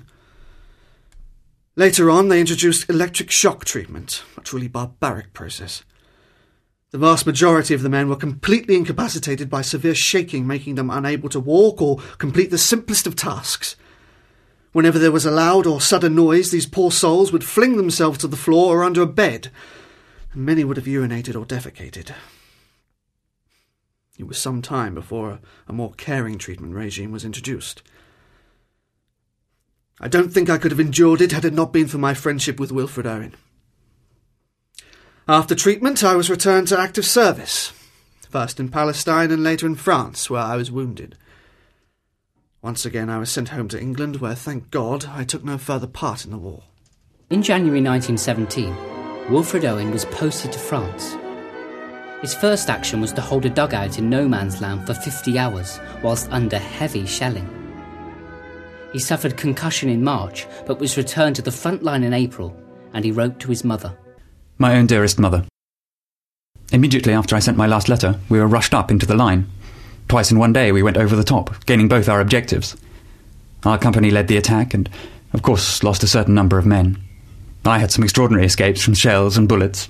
Later 1.75 2.09
on, 2.09 2.29
they 2.29 2.39
introduced 2.39 2.89
electric 2.89 3.29
shock 3.29 3.65
treatment, 3.65 4.23
a 4.37 4.41
truly 4.41 4.69
barbaric 4.69 5.33
process. 5.33 5.83
The 6.91 6.97
vast 6.97 7.25
majority 7.25 7.73
of 7.73 7.81
the 7.81 7.89
men 7.89 8.07
were 8.07 8.15
completely 8.15 8.77
incapacitated 8.77 9.49
by 9.49 9.63
severe 9.63 9.95
shaking, 9.95 10.47
making 10.47 10.75
them 10.75 10.89
unable 10.89 11.27
to 11.27 11.41
walk 11.41 11.81
or 11.81 11.97
complete 12.19 12.51
the 12.51 12.57
simplest 12.57 13.05
of 13.05 13.17
tasks. 13.17 13.75
Whenever 14.71 14.97
there 14.97 15.11
was 15.11 15.25
a 15.25 15.31
loud 15.31 15.67
or 15.67 15.81
sudden 15.81 16.15
noise, 16.15 16.51
these 16.51 16.65
poor 16.65 16.89
souls 16.89 17.33
would 17.33 17.43
fling 17.43 17.75
themselves 17.75 18.19
to 18.19 18.27
the 18.27 18.37
floor 18.37 18.77
or 18.77 18.83
under 18.85 19.01
a 19.01 19.05
bed, 19.05 19.51
many 20.33 20.63
would 20.63 20.77
have 20.77 20.85
urinated 20.85 21.35
or 21.35 21.45
defecated. 21.45 22.13
It 24.17 24.27
was 24.27 24.37
some 24.37 24.61
time 24.61 24.93
before 24.93 25.31
a, 25.31 25.39
a 25.67 25.73
more 25.73 25.93
caring 25.93 26.37
treatment 26.37 26.73
regime 26.73 27.11
was 27.11 27.23
introduced. 27.23 27.81
I 30.01 30.07
don't 30.07 30.31
think 30.31 30.49
I 30.49 30.57
could 30.57 30.71
have 30.71 30.79
endured 30.79 31.21
it 31.21 31.31
had 31.31 31.45
it 31.45 31.53
not 31.53 31.73
been 31.73 31.87
for 31.87 31.97
my 31.97 32.13
friendship 32.13 32.59
with 32.59 32.71
Wilfred 32.71 33.07
Owen. 33.07 33.35
After 35.27 35.55
treatment, 35.55 36.03
I 36.03 36.15
was 36.15 36.29
returned 36.29 36.67
to 36.69 36.79
active 36.79 37.05
service, 37.05 37.71
first 38.29 38.59
in 38.59 38.69
Palestine 38.69 39.31
and 39.31 39.43
later 39.43 39.67
in 39.67 39.75
France, 39.75 40.29
where 40.29 40.41
I 40.41 40.55
was 40.55 40.71
wounded. 40.71 41.17
Once 42.61 42.85
again, 42.85 43.09
I 43.09 43.19
was 43.19 43.31
sent 43.31 43.49
home 43.49 43.69
to 43.69 43.79
England, 43.79 44.17
where, 44.17 44.35
thank 44.35 44.69
God, 44.69 45.05
I 45.05 45.23
took 45.23 45.43
no 45.43 45.57
further 45.57 45.87
part 45.87 46.25
in 46.25 46.31
the 46.31 46.37
war. 46.37 46.63
In 47.29 47.41
January 47.41 47.81
1917, 47.81 48.98
Wilfred 49.29 49.63
Owen 49.63 49.91
was 49.91 50.05
posted 50.05 50.51
to 50.51 50.57
France. 50.57 51.15
His 52.21 52.33
first 52.33 52.67
action 52.67 52.99
was 52.99 53.13
to 53.13 53.21
hold 53.21 53.45
a 53.45 53.49
dugout 53.49 53.99
in 53.99 54.09
no 54.09 54.27
man's 54.27 54.59
land 54.59 54.87
for 54.87 54.95
50 54.95 55.37
hours, 55.37 55.79
whilst 56.01 56.31
under 56.31 56.57
heavy 56.57 57.05
shelling. 57.05 57.47
He 58.91 58.97
suffered 58.97 59.37
concussion 59.37 59.87
in 59.87 60.03
March, 60.03 60.47
but 60.65 60.79
was 60.79 60.97
returned 60.97 61.35
to 61.35 61.43
the 61.43 61.51
front 61.51 61.83
line 61.83 62.03
in 62.03 62.11
April, 62.11 62.55
and 62.91 63.05
he 63.05 63.11
wrote 63.11 63.39
to 63.41 63.49
his 63.49 63.63
mother. 63.63 63.95
My 64.57 64.75
own 64.75 64.87
dearest 64.87 65.19
mother. 65.19 65.45
Immediately 66.71 67.13
after 67.13 67.35
I 67.35 67.39
sent 67.39 67.55
my 67.55 67.67
last 67.67 67.87
letter, 67.87 68.19
we 68.29 68.39
were 68.39 68.47
rushed 68.47 68.73
up 68.73 68.89
into 68.89 69.05
the 69.05 69.15
line. 69.15 69.47
Twice 70.07 70.31
in 70.31 70.39
one 70.39 70.53
day 70.53 70.71
we 70.71 70.81
went 70.81 70.97
over 70.97 71.15
the 71.15 71.23
top, 71.23 71.65
gaining 71.67 71.87
both 71.87 72.09
our 72.09 72.19
objectives. 72.19 72.75
Our 73.63 73.77
company 73.77 74.09
led 74.09 74.27
the 74.27 74.37
attack 74.37 74.73
and, 74.73 74.89
of 75.33 75.43
course, 75.43 75.83
lost 75.83 76.01
a 76.01 76.07
certain 76.07 76.33
number 76.33 76.57
of 76.57 76.65
men. 76.65 76.97
I 77.65 77.79
had 77.79 77.91
some 77.91 78.03
extraordinary 78.03 78.45
escapes 78.45 78.81
from 78.81 78.93
shells 78.93 79.37
and 79.37 79.47
bullets. 79.47 79.89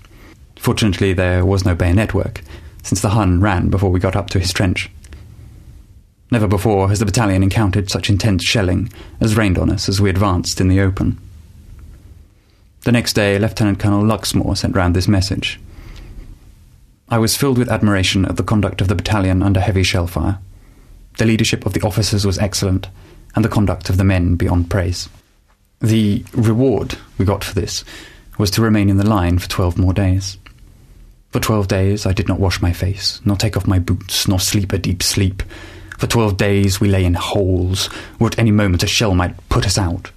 Fortunately, 0.57 1.13
there 1.13 1.45
was 1.45 1.65
no 1.65 1.75
bayonet 1.75 2.13
work, 2.13 2.41
since 2.83 3.01
the 3.01 3.09
Hun 3.09 3.41
ran 3.41 3.69
before 3.69 3.91
we 3.91 3.99
got 3.99 4.15
up 4.15 4.29
to 4.31 4.39
his 4.39 4.51
trench. 4.51 4.89
Never 6.31 6.47
before 6.47 6.89
has 6.89 6.99
the 6.99 7.05
battalion 7.05 7.41
encountered 7.41 7.89
such 7.89 8.09
intense 8.09 8.43
shelling 8.43 8.91
as 9.19 9.35
rained 9.35 9.57
on 9.57 9.69
us 9.69 9.89
as 9.89 9.99
we 9.99 10.09
advanced 10.09 10.61
in 10.61 10.67
the 10.67 10.79
open. 10.79 11.19
The 12.81 12.91
next 12.91 13.13
day, 13.13 13.37
Lieutenant 13.39 13.79
Colonel 13.79 14.03
Luxmore 14.03 14.57
sent 14.57 14.75
round 14.75 14.95
this 14.95 15.07
message. 15.07 15.59
I 17.09 17.17
was 17.17 17.35
filled 17.35 17.57
with 17.57 17.69
admiration 17.69 18.25
at 18.25 18.37
the 18.37 18.43
conduct 18.43 18.81
of 18.81 18.87
the 18.87 18.95
battalion 18.95 19.41
under 19.41 19.59
heavy 19.59 19.83
shell 19.83 20.07
fire. 20.07 20.39
The 21.17 21.25
leadership 21.25 21.65
of 21.65 21.73
the 21.73 21.81
officers 21.81 22.25
was 22.25 22.37
excellent, 22.37 22.87
and 23.35 23.43
the 23.43 23.49
conduct 23.49 23.89
of 23.89 23.97
the 23.97 24.03
men 24.03 24.35
beyond 24.35 24.69
praise. 24.69 25.09
The 25.81 26.25
reward 26.33 26.97
we 27.17 27.25
got 27.25 27.43
for 27.43 27.55
this 27.55 27.85
was 28.37 28.51
to 28.51 28.61
remain 28.61 28.89
in 28.89 28.97
the 28.97 29.07
line 29.07 29.39
for 29.39 29.47
twelve 29.47 29.77
more 29.77 29.93
days. 29.93 30.37
For 31.31 31.39
twelve 31.39 31.67
days 31.67 32.05
I 32.05 32.11
did 32.11 32.27
not 32.27 32.39
wash 32.39 32.61
my 32.61 32.73
face, 32.73 33.21
nor 33.23 33.37
take 33.37 33.55
off 33.55 33.67
my 33.67 33.79
boots, 33.79 34.27
nor 34.27 34.39
sleep 34.39 34.73
a 34.73 34.77
deep 34.77 35.01
sleep. 35.01 35.41
For 35.97 36.07
twelve 36.07 36.37
days 36.37 36.81
we 36.81 36.89
lay 36.89 37.05
in 37.05 37.13
holes, 37.13 37.87
where 38.17 38.29
at 38.29 38.39
any 38.39 38.51
moment 38.51 38.83
a 38.83 38.87
shell 38.87 39.15
might 39.15 39.35
put 39.49 39.65
us 39.65 39.77
out. 39.77 40.11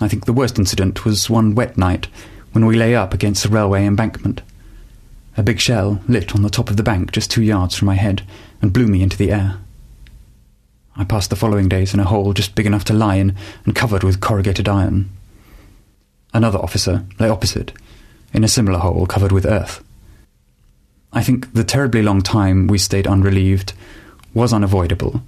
I 0.00 0.08
think 0.08 0.24
the 0.24 0.32
worst 0.32 0.58
incident 0.58 1.04
was 1.04 1.30
one 1.30 1.54
wet 1.54 1.78
night 1.78 2.08
when 2.52 2.66
we 2.66 2.76
lay 2.76 2.94
up 2.94 3.14
against 3.14 3.44
the 3.44 3.48
railway 3.48 3.84
embankment. 3.84 4.42
A 5.36 5.42
big 5.42 5.60
shell 5.60 6.00
lit 6.08 6.34
on 6.34 6.42
the 6.42 6.50
top 6.50 6.70
of 6.70 6.76
the 6.76 6.82
bank 6.82 7.12
just 7.12 7.30
two 7.30 7.42
yards 7.42 7.76
from 7.76 7.86
my 7.86 7.94
head 7.94 8.22
and 8.60 8.72
blew 8.72 8.86
me 8.86 9.02
into 9.02 9.16
the 9.16 9.30
air. 9.30 9.58
I 10.96 11.04
passed 11.04 11.30
the 11.30 11.36
following 11.36 11.68
days 11.68 11.92
in 11.92 12.00
a 12.00 12.04
hole 12.04 12.32
just 12.32 12.54
big 12.54 12.66
enough 12.66 12.84
to 12.84 12.94
lie 12.94 13.16
in 13.16 13.36
and 13.64 13.74
covered 13.74 14.02
with 14.02 14.20
corrugated 14.20 14.68
iron. 14.68 15.10
Another 16.32 16.58
officer 16.58 17.04
lay 17.18 17.28
opposite, 17.28 17.72
in 18.32 18.44
a 18.44 18.48
similar 18.48 18.78
hole 18.78 19.06
covered 19.06 19.32
with 19.32 19.46
earth. 19.46 19.82
I 21.12 21.22
think 21.22 21.52
the 21.52 21.64
terribly 21.64 22.02
long 22.02 22.22
time 22.22 22.66
we 22.66 22.78
stayed 22.78 23.06
unrelieved 23.06 23.72
was 24.34 24.52
unavoidable, 24.52 25.22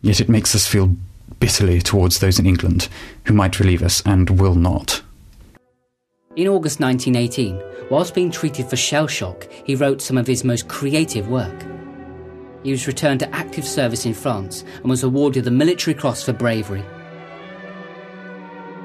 yet 0.00 0.20
it 0.20 0.28
makes 0.28 0.54
us 0.54 0.66
feel 0.66 0.96
bitterly 1.40 1.80
towards 1.80 2.18
those 2.18 2.38
in 2.38 2.46
England 2.46 2.88
who 3.26 3.34
might 3.34 3.58
relieve 3.58 3.82
us 3.82 4.02
and 4.06 4.40
will 4.40 4.54
not. 4.54 5.02
In 6.36 6.48
August 6.48 6.80
1918, 6.80 7.60
whilst 7.90 8.14
being 8.14 8.30
treated 8.30 8.66
for 8.66 8.76
shell 8.76 9.06
shock, 9.06 9.48
he 9.64 9.74
wrote 9.74 10.00
some 10.00 10.16
of 10.16 10.26
his 10.26 10.44
most 10.44 10.68
creative 10.68 11.28
work. 11.28 11.71
He 12.62 12.70
was 12.70 12.86
returned 12.86 13.20
to 13.20 13.34
active 13.34 13.66
service 13.66 14.06
in 14.06 14.14
France 14.14 14.64
and 14.76 14.90
was 14.90 15.02
awarded 15.02 15.44
the 15.44 15.50
Military 15.50 15.94
Cross 15.94 16.24
for 16.24 16.32
bravery. 16.32 16.84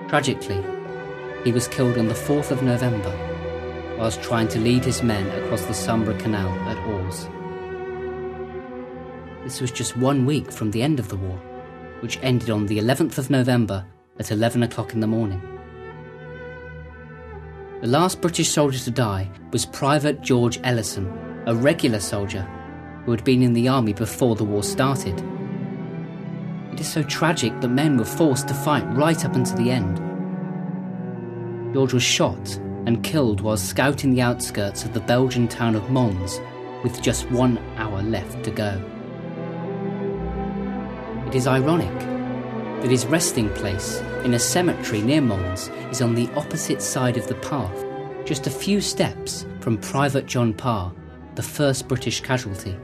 Tragically, 0.08 0.63
he 1.44 1.52
was 1.52 1.68
killed 1.68 1.98
on 1.98 2.08
the 2.08 2.13
4th 2.13 2.50
of 2.50 2.63
November 2.63 3.13
whilst 3.98 4.22
trying 4.22 4.48
to 4.48 4.60
lead 4.60 4.84
his 4.84 5.04
men 5.04 5.28
across 5.44 5.63
the 5.66 5.74
Sambre 5.74 6.18
Canal 6.20 6.50
at 6.70 6.78
Orz. 6.88 7.28
This 9.44 9.62
was 9.62 9.72
just 9.72 9.98
one 9.98 10.26
week 10.26 10.52
from 10.52 10.72
the 10.72 10.82
end 10.82 11.00
of 11.00 11.10
the 11.10 11.16
war, 11.16 11.38
which 12.02 12.20
ended 12.22 12.50
on 12.50 12.66
the 12.66 12.80
11th 12.80 13.18
of 13.18 13.30
November 13.30 13.86
at 14.20 14.32
11 14.32 14.63
o'clock 14.63 14.94
in 14.94 15.00
the 15.00 15.08
morning. 15.08 15.42
The 17.82 17.88
last 17.88 18.22
British 18.22 18.50
soldier 18.50 18.80
to 18.80 18.92
die 18.92 19.30
was 19.52 19.66
Private 19.66 20.22
George 20.22 20.60
Ellison, 20.63 21.08
a 21.46 21.56
regular 21.56 22.00
soldier 22.00 22.48
who 23.08 23.12
had 23.12 23.24
been 23.24 23.41
in 23.41 23.54
the 23.54 23.70
army 23.70 23.93
before 23.93 24.36
the 24.36 24.43
war 24.43 24.62
started. 24.62 25.17
It 26.74 26.82
is 26.82 26.91
so 26.91 27.02
tragic 27.04 27.58
that 27.62 27.70
men 27.70 27.96
were 27.96 28.04
forced 28.04 28.50
to 28.50 28.54
fight 28.54 28.84
right 28.98 29.24
up 29.24 29.34
until 29.34 29.56
the 29.56 29.72
end. 29.72 29.96
George 31.74 31.93
was 31.93 32.04
shot 32.04 32.58
and 32.86 33.06
killed 33.06 33.39
while 33.39 33.56
scouting 33.56 34.13
the 34.13 34.22
outskirts 34.22 34.84
of 34.84 34.93
the 34.93 35.00
Belgian 35.00 35.48
town 35.48 35.74
of 35.74 35.89
Mons 35.89 36.41
with 36.84 37.02
just 37.02 37.32
one 37.32 37.58
hour 37.78 38.04
left 38.04 38.43
to 38.43 38.52
go. 38.52 38.78
It 41.28 41.34
is 41.34 41.48
ironic 41.48 41.98
that 42.82 42.91
his 42.91 43.06
resting 43.06 43.50
place 43.52 44.02
in 44.26 44.34
a 44.34 44.39
cemetery 44.39 45.00
near 45.00 45.22
Mons 45.22 45.70
is 45.91 46.02
on 46.02 46.13
the 46.13 46.30
opposite 46.36 46.82
side 46.82 47.15
of 47.15 47.28
the 47.28 47.36
path, 47.36 47.86
just 48.26 48.48
a 48.48 48.52
few 48.52 48.82
steps 48.82 49.46
from 49.62 49.78
Private 49.78 50.26
John 50.26 50.54
Parr, 50.54 50.93
the 51.36 51.41
first 51.41 51.88
British 51.88 52.20
casualty. 52.20 52.78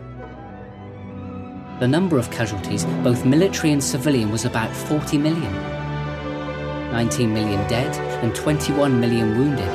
The 1.80 1.88
number 1.88 2.18
of 2.18 2.30
casualties, 2.30 2.86
both 3.04 3.26
military 3.26 3.72
and 3.72 3.84
civilian, 3.84 4.32
was 4.32 4.46
about 4.46 4.72
40 4.74 5.18
million. 5.18 5.54
19 6.92 7.34
million 7.34 7.68
dead 7.68 7.94
and 8.24 8.34
21 8.36 9.00
million 9.00 9.38
wounded. 9.38 9.68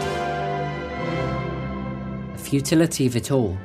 The 2.33 2.39
futility 2.39 3.07
of 3.07 3.17
it 3.17 3.33
all 3.33 3.59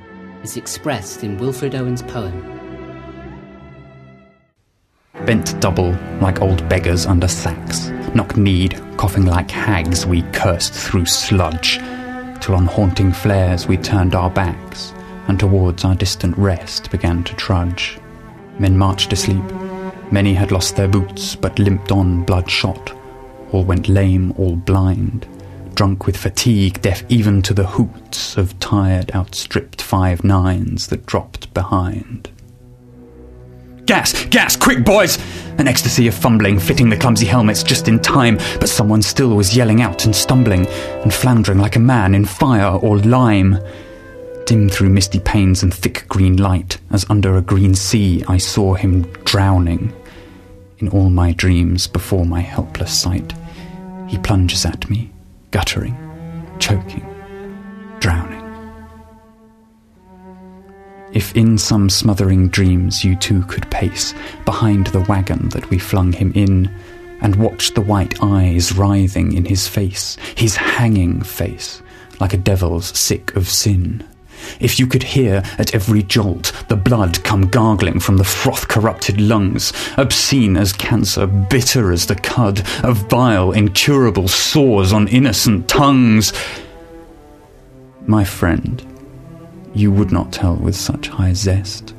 is 0.43 0.58
expressed 0.58 1.24
in 1.24 1.38
Wilfred 1.38 1.76
Owen's 1.76 2.02
poem. 2.02 2.50
Bent 5.26 5.60
double 5.62 5.91
like 6.19 6.41
old 6.41 6.67
beggars 6.67 7.06
under 7.06 7.28
sacks, 7.28 7.89
knock 8.15 8.36
kneed, 8.36 8.82
coughing 8.98 9.26
like 9.26 9.52
hags, 9.52 10.06
we 10.06 10.24
cursed 10.34 10.74
through 10.74 11.06
sludge, 11.06 11.78
till 12.41 12.56
on 12.56 12.65
haunting 12.65 13.13
flares 13.13 13.67
we 13.67 13.78
turned 13.78 14.15
our 14.15 14.32
backs, 14.32 14.91
and 15.28 15.39
towards 15.39 15.86
our 15.86 15.96
distant 15.96 16.36
rest 16.38 16.89
began 16.91 17.24
to 17.24 17.36
trudge. 17.36 18.00
Men 18.60 18.78
marched 18.78 19.13
asleep. 19.13 19.44
Many 20.12 20.34
had 20.34 20.52
lost 20.52 20.76
their 20.76 20.88
boots, 20.88 21.36
but 21.36 21.60
limped 21.60 21.92
on 21.92 22.24
bloodshot. 22.24 22.94
All 23.52 23.63
went 23.63 23.89
lame, 23.89 24.34
all 24.38 24.56
blind, 24.56 25.28
drunk 25.76 26.06
with 26.06 26.18
fatigue, 26.18 26.82
deaf 26.82 27.04
even 27.10 27.42
to 27.44 27.54
the 27.54 27.66
hoots 27.66 28.38
of 28.38 28.60
tired, 28.60 29.12
outstripped 29.16 29.82
five 29.82 30.24
nines 30.24 30.88
that 30.88 31.06
dropped 31.06 31.54
behind. 31.54 32.30
Gas! 33.86 34.26
Gas! 34.26 34.56
Quick, 34.56 34.86
boys! 34.86 35.18
An 35.58 35.68
ecstasy 35.68 36.08
of 36.08 36.13
fumbling, 36.13 36.58
fitting 36.58 36.89
the 36.89 36.98
clumsy 36.98 37.26
helmets 37.26 37.63
just 37.63 37.88
in 37.88 38.00
time, 38.00 38.38
but 38.60 38.70
someone 38.70 39.02
still 39.02 39.36
was 39.36 39.56
yelling 39.58 39.82
out 39.82 40.06
and 40.06 40.16
stumbling, 40.16 40.66
and 40.68 41.13
floundering 41.13 41.60
like 41.60 41.76
a 41.76 41.80
man 41.80 42.16
in 42.16 42.24
fire 42.24 42.78
or 42.78 42.98
lime. 43.00 43.58
Dim 44.45 44.67
through 44.67 44.89
misty 44.89 45.19
panes 45.19 45.63
and 45.63 45.73
thick 45.73 46.06
green 46.10 46.36
light, 46.36 46.77
as 46.91 47.06
under 47.10 47.38
a 47.38 47.41
green 47.41 47.73
sea 47.75 48.23
I 48.27 48.38
saw 48.38 48.73
him 48.73 49.03
drowning. 49.23 49.93
In 50.79 50.89
all 50.89 51.10
my 51.10 51.32
dreams 51.32 51.88
before 51.88 52.25
my 52.25 52.41
helpless 52.41 52.99
sight, 52.99 53.34
he 54.08 54.17
plunges 54.17 54.65
at 54.65 54.89
me, 54.89 55.12
guttering, 55.51 55.95
choking, 56.60 57.06
drowning. 57.99 58.41
If 61.13 61.34
in 61.38 61.58
some 61.58 61.89
smothering 61.89 62.49
dreams 62.49 63.06
you 63.06 63.15
too 63.15 63.43
could 63.43 63.69
pace 63.71 64.13
behind 64.43 64.88
the 64.88 65.01
wagon 65.01 65.49
that 65.49 65.69
we 65.69 65.77
flung 65.79 66.12
him 66.12 66.34
in, 66.36 66.69
and 67.21 67.38
watch 67.38 67.73
the 67.73 67.82
white 67.82 68.21
eyes 68.21 68.75
writhing 68.75 69.32
in 69.32 69.45
his 69.45 69.69
face, 69.69 70.17
his 70.36 70.58
hanging 70.58 71.21
face, 71.21 71.82
like 72.19 72.34
a 72.34 72.38
devil's 72.38 72.88
sick 72.97 73.34
of 73.38 73.47
sin. 73.47 74.03
If 74.60 74.79
you 74.79 74.88
could 74.88 75.03
hear 75.03 75.43
at 75.58 75.73
every 75.73 76.03
jolt 76.03 76.51
the 76.67 76.75
blood 76.75 77.23
come 77.23 77.47
gargling 77.47 77.99
from 77.99 78.17
the 78.17 78.23
froth 78.23 78.67
corrupted 78.67 79.19
lungs, 79.19 79.73
obscene 79.97 80.58
as 80.58 80.73
cancer, 80.73 81.27
bitter 81.27 81.91
as 81.91 82.06
the 82.06 82.15
cud 82.15 82.60
of 82.84 83.10
vile, 83.10 83.51
incurable 83.51 84.27
sores 84.27 84.93
on 84.93 85.08
innocent 85.08 85.67
tongues, 85.67 86.34
my 88.06 88.23
friend, 88.23 88.86
you 89.73 89.91
would 89.91 90.12
not 90.12 90.34
tell 90.34 90.56
with 90.56 90.75
such 90.75 91.08
high 91.08 91.34
zest 91.34 91.95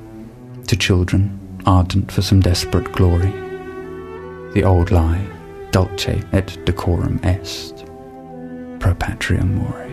to 0.66 0.76
children 0.76 1.40
ardent 1.66 2.12
for 2.12 2.22
some 2.22 2.40
desperate 2.40 2.92
glory 2.92 3.32
the 4.54 4.62
old 4.62 4.92
lie, 4.92 5.26
dulce 5.72 6.22
et 6.32 6.56
decorum 6.64 7.18
est, 7.24 7.84
pro 8.78 8.94
patria 8.94 9.44
more. 9.44 9.83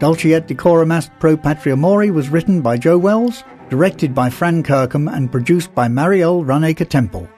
Dulce 0.00 0.32
et 0.32 0.46
Decorum 0.46 0.92
Est 0.92 1.10
Pro 1.18 1.36
Patria 1.36 1.76
Mori 1.76 2.10
was 2.10 2.30
written 2.30 2.62
by 2.62 2.78
Joe 2.78 2.96
Wells, 2.96 3.44
directed 3.68 4.14
by 4.14 4.30
Fran 4.30 4.62
Kirkham, 4.62 5.08
and 5.08 5.30
produced 5.30 5.74
by 5.74 5.88
Marielle 5.88 6.42
Runacre 6.42 6.88
Temple, 6.88 7.28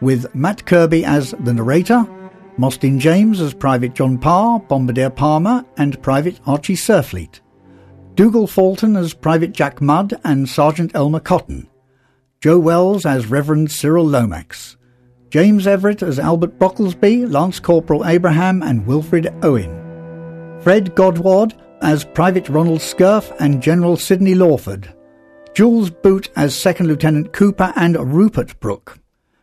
with 0.00 0.32
Matt 0.32 0.64
Kirby 0.64 1.04
as 1.04 1.34
the 1.40 1.52
narrator, 1.52 2.06
Mostyn 2.56 3.00
James 3.00 3.40
as 3.40 3.52
Private 3.52 3.94
John 3.94 4.18
Parr, 4.18 4.60
Bombardier 4.60 5.10
Palmer, 5.10 5.64
and 5.76 6.00
Private 6.00 6.38
Archie 6.46 6.76
Surfleet, 6.76 7.40
Dougal 8.14 8.46
Fulton 8.46 8.94
as 8.94 9.14
Private 9.14 9.50
Jack 9.50 9.80
Mudd 9.80 10.20
and 10.22 10.48
Sergeant 10.48 10.94
Elmer 10.94 11.18
Cotton, 11.18 11.68
Joe 12.40 12.60
Wells 12.60 13.04
as 13.04 13.26
Reverend 13.26 13.72
Cyril 13.72 14.06
Lomax, 14.06 14.76
James 15.30 15.66
Everett 15.66 16.04
as 16.04 16.20
Albert 16.20 16.56
Brocklesby, 16.60 17.28
Lance 17.28 17.58
Corporal 17.58 18.06
Abraham 18.06 18.62
and 18.62 18.86
Wilfred 18.86 19.34
Owen, 19.42 20.60
Fred 20.60 20.94
Godward 20.94 21.54
as 21.82 22.04
Private 22.04 22.48
Ronald 22.48 22.80
Scurf 22.80 23.34
and 23.38 23.62
General 23.62 23.96
Sidney 23.96 24.34
Lawford, 24.34 24.92
Jules 25.54 25.90
Boot 25.90 26.30
as 26.36 26.54
Second 26.54 26.86
Lieutenant 26.86 27.32
Cooper 27.32 27.72
and 27.76 28.14
Rupert 28.14 28.58
Brooke, 28.60 28.98